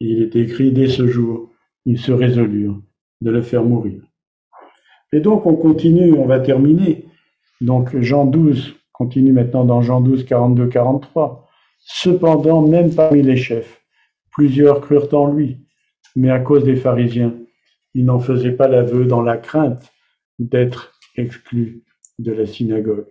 [0.00, 1.50] Il est écrit dès ce jour,
[1.86, 2.78] ils se résolurent
[3.22, 4.02] de le faire mourir.
[5.14, 7.06] Et donc on continue, on va terminer.
[7.62, 11.48] Donc Jean 12 continue maintenant dans Jean 12, 42, 43.
[11.78, 13.82] Cependant, même parmi les chefs,
[14.30, 15.64] plusieurs crurent en lui,
[16.16, 17.34] mais à cause des pharisiens,
[17.94, 19.90] ils n'en faisaient pas l'aveu dans la crainte
[20.38, 21.85] d'être exclus
[22.18, 23.06] de la synagogue,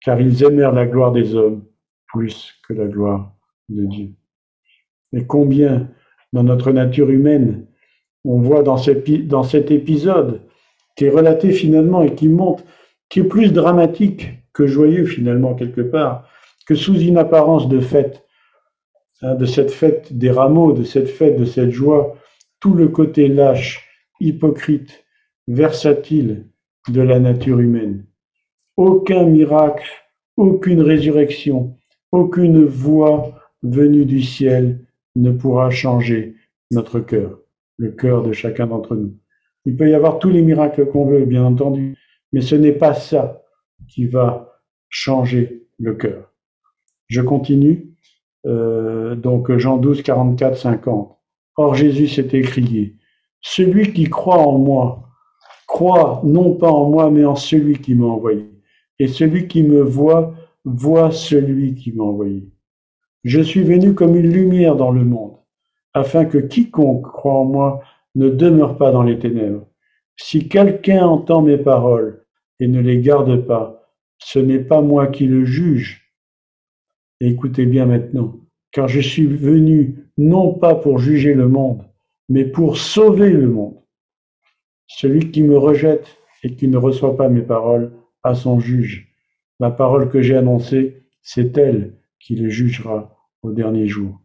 [0.00, 1.64] car ils aimèrent la gloire des hommes
[2.06, 3.34] plus que la gloire
[3.68, 4.10] de Dieu.
[5.12, 5.90] Mais combien
[6.32, 7.66] dans notre nature humaine,
[8.24, 8.76] on voit dans,
[9.24, 10.42] dans cet épisode
[10.96, 12.64] qui est relaté finalement et qui montre,
[13.08, 16.28] qui est plus dramatique que joyeux finalement quelque part,
[16.66, 18.26] que sous une apparence de fête,
[19.22, 22.16] hein, de cette fête des rameaux, de cette fête, de cette joie,
[22.60, 23.86] tout le côté lâche,
[24.20, 25.04] hypocrite,
[25.46, 26.48] versatile
[26.88, 28.06] de la nature humaine.
[28.76, 29.88] Aucun miracle,
[30.36, 31.76] aucune résurrection,
[32.12, 36.34] aucune voix venue du ciel ne pourra changer
[36.70, 37.40] notre cœur,
[37.78, 39.14] le cœur de chacun d'entre nous.
[39.64, 41.96] Il peut y avoir tous les miracles qu'on veut, bien entendu,
[42.32, 43.42] mais ce n'est pas ça
[43.88, 46.32] qui va changer le cœur.
[47.08, 47.92] Je continue.
[48.46, 51.18] Euh, donc Jean 12, 44, 50.
[51.56, 52.96] Or Jésus s'est écrié,
[53.40, 55.08] celui qui croit en moi,
[55.66, 58.55] croit non pas en moi, mais en celui qui m'a envoyé.
[58.98, 60.34] Et celui qui me voit,
[60.64, 62.48] voit celui qui m'a envoyé.
[63.24, 65.36] Je suis venu comme une lumière dans le monde,
[65.94, 67.80] afin que quiconque croit en moi
[68.14, 69.66] ne demeure pas dans les ténèbres.
[70.16, 72.24] Si quelqu'un entend mes paroles
[72.60, 76.12] et ne les garde pas, ce n'est pas moi qui le juge.
[77.20, 78.36] Écoutez bien maintenant,
[78.72, 81.82] car je suis venu non pas pour juger le monde,
[82.28, 83.76] mais pour sauver le monde.
[84.86, 86.06] Celui qui me rejette
[86.42, 87.92] et qui ne reçoit pas mes paroles
[88.26, 89.08] a son juge.
[89.60, 94.20] La parole que j'ai annoncée, c'est elle qui le jugera au dernier jour.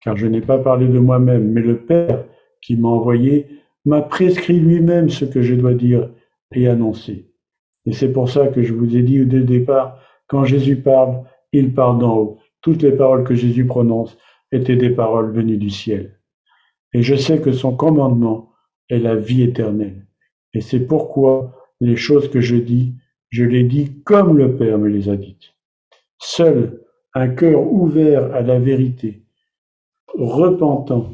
[0.00, 2.24] Car je n'ai pas parlé de moi-même, mais le Père
[2.60, 3.46] qui m'a envoyé
[3.84, 6.10] m'a prescrit lui-même ce que je dois dire
[6.54, 7.30] et annoncer.
[7.86, 11.24] Et c'est pour ça que je vous ai dit dès le départ, quand Jésus parle,
[11.52, 12.38] il parle d'en haut.
[12.60, 14.16] Toutes les paroles que Jésus prononce
[14.52, 16.20] étaient des paroles venues du ciel.
[16.92, 18.52] Et je sais que son commandement
[18.88, 20.06] est la vie éternelle.
[20.54, 22.94] Et c'est pourquoi les choses que je dis,
[23.30, 25.54] je les dis comme le Père me les a dites.
[26.18, 26.80] Seul
[27.12, 29.24] un cœur ouvert à la vérité,
[30.14, 31.12] repentant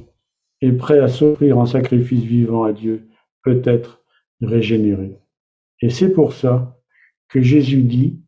[0.61, 3.09] et prêt à s'offrir en sacrifice vivant à Dieu
[3.43, 4.03] peut être
[4.43, 5.19] régénéré.
[5.81, 6.79] Et c'est pour ça
[7.29, 8.21] que Jésus dit,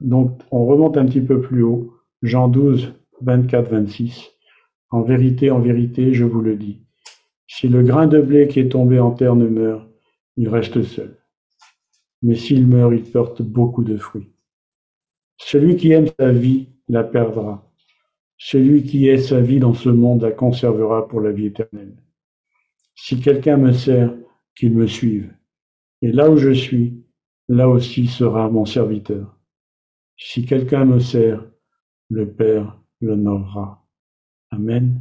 [0.00, 1.92] donc on remonte un petit peu plus haut,
[2.22, 4.30] Jean 12, 24, 26,
[4.90, 6.82] En vérité, en vérité, je vous le dis,
[7.48, 9.91] si le grain de blé qui est tombé en terre ne meurt,
[10.36, 11.18] il reste seul.
[12.22, 14.32] Mais s'il meurt, il porte beaucoup de fruits.
[15.38, 17.68] Celui qui aime sa vie la perdra.
[18.38, 21.96] Celui qui est sa vie dans ce monde la conservera pour la vie éternelle.
[22.94, 24.14] Si quelqu'un me sert,
[24.54, 25.34] qu'il me suive.
[26.02, 27.02] Et là où je suis,
[27.48, 29.38] là aussi sera mon serviteur.
[30.16, 31.44] Si quelqu'un me sert,
[32.10, 33.86] le Père l'honorera.
[34.50, 35.00] Amen.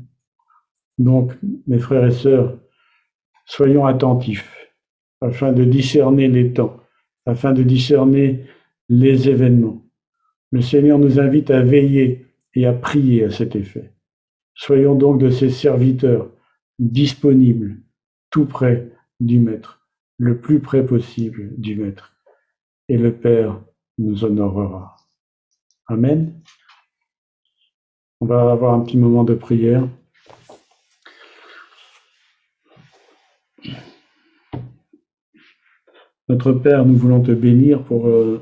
[0.97, 1.34] Donc,
[1.67, 2.59] mes frères et sœurs,
[3.45, 4.61] soyons attentifs
[5.22, 6.78] afin de discerner les temps,
[7.26, 8.45] afin de discerner
[8.89, 9.86] les événements.
[10.51, 13.93] Le Seigneur nous invite à veiller et à prier à cet effet.
[14.53, 16.30] Soyons donc de ces serviteurs
[16.80, 17.78] disponibles,
[18.30, 19.82] tout près du Maître
[20.22, 22.13] le plus près possible du Maître,
[22.88, 23.59] et le Père
[23.97, 24.95] nous honorera.
[25.88, 26.39] Amen.
[28.19, 29.89] On va avoir un petit moment de prière.
[36.32, 38.41] Notre Père, nous voulons te bénir pour, euh,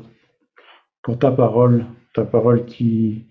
[1.02, 3.26] pour ta parole, ta parole qui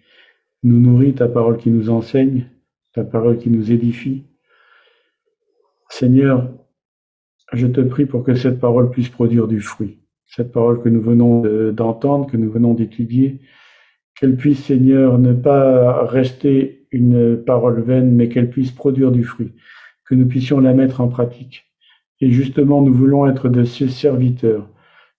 [0.64, 2.46] nous nourrit, ta parole qui nous enseigne,
[2.92, 4.24] ta parole qui nous édifie.
[5.88, 6.50] Seigneur,
[7.52, 10.00] je te prie pour que cette parole puisse produire du fruit.
[10.26, 13.38] Cette parole que nous venons d'entendre, que nous venons d'étudier,
[14.16, 19.52] qu'elle puisse, Seigneur, ne pas rester une parole vaine, mais qu'elle puisse produire du fruit,
[20.04, 21.67] que nous puissions la mettre en pratique.
[22.20, 24.68] Et justement, nous voulons être de ces serviteurs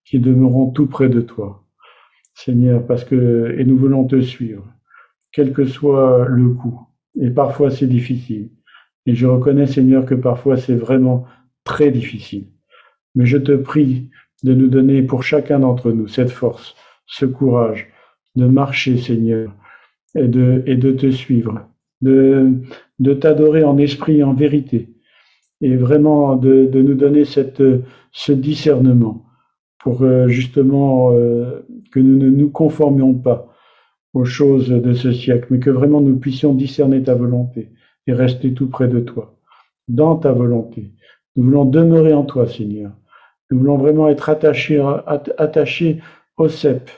[0.06, 1.64] qui demeuront tout près de toi,
[2.34, 4.66] Seigneur, parce que, et nous voulons te suivre,
[5.32, 6.82] quel que soit le coût.
[7.22, 8.50] Et parfois c'est difficile.
[9.06, 11.26] Et je reconnais, Seigneur, que parfois c'est vraiment
[11.64, 12.48] très difficile.
[13.16, 14.10] Mais je te prie
[14.44, 16.76] de nous donner pour chacun d'entre nous cette force,
[17.06, 17.88] ce courage
[18.36, 19.54] de marcher, Seigneur,
[20.16, 21.68] et de, et de te suivre,
[22.02, 22.52] de,
[23.00, 24.90] de t'adorer en esprit et en vérité,
[25.62, 27.64] et vraiment de, de nous donner cette,
[28.12, 29.26] ce discernement
[29.80, 33.48] pour euh, justement euh, que nous ne nous conformions pas
[34.14, 37.70] aux choses de ce siècle, mais que vraiment nous puissions discerner ta volonté
[38.08, 39.36] et rester tout près de toi,
[39.88, 40.92] dans ta volonté,
[41.36, 42.92] nous voulons demeurer en toi, Seigneur.
[43.50, 44.84] Nous voulons vraiment être attachés,
[45.38, 46.02] attachés
[46.38, 46.90] au cep.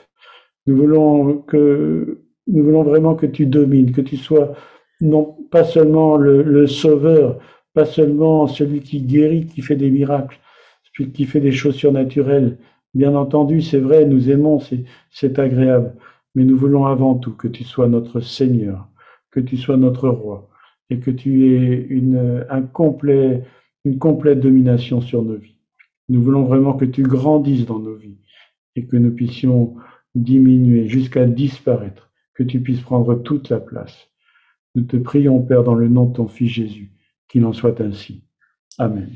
[0.66, 4.52] Nous voulons que, nous voulons vraiment que tu domines, que tu sois
[5.00, 7.38] non pas seulement le, sauveur,
[7.74, 10.38] pas seulement celui qui guérit, qui fait des miracles,
[10.84, 12.58] celui qui fait des choses surnaturelles.
[12.94, 14.60] Bien entendu, c'est vrai, nous aimons,
[15.10, 15.94] c'est agréable.
[16.34, 18.88] Mais nous voulons avant tout que tu sois notre Seigneur,
[19.30, 20.48] que tu sois notre roi
[20.90, 23.42] et que tu aies une, un complet
[23.84, 25.56] une complète domination sur nos vies.
[26.08, 28.18] Nous voulons vraiment que tu grandisses dans nos vies
[28.76, 29.76] et que nous puissions
[30.14, 34.08] diminuer jusqu'à disparaître, que tu puisses prendre toute la place.
[34.74, 36.92] Nous te prions, Père, dans le nom de ton Fils Jésus,
[37.32, 38.22] qu'il en soit ainsi.
[38.78, 39.10] Amen.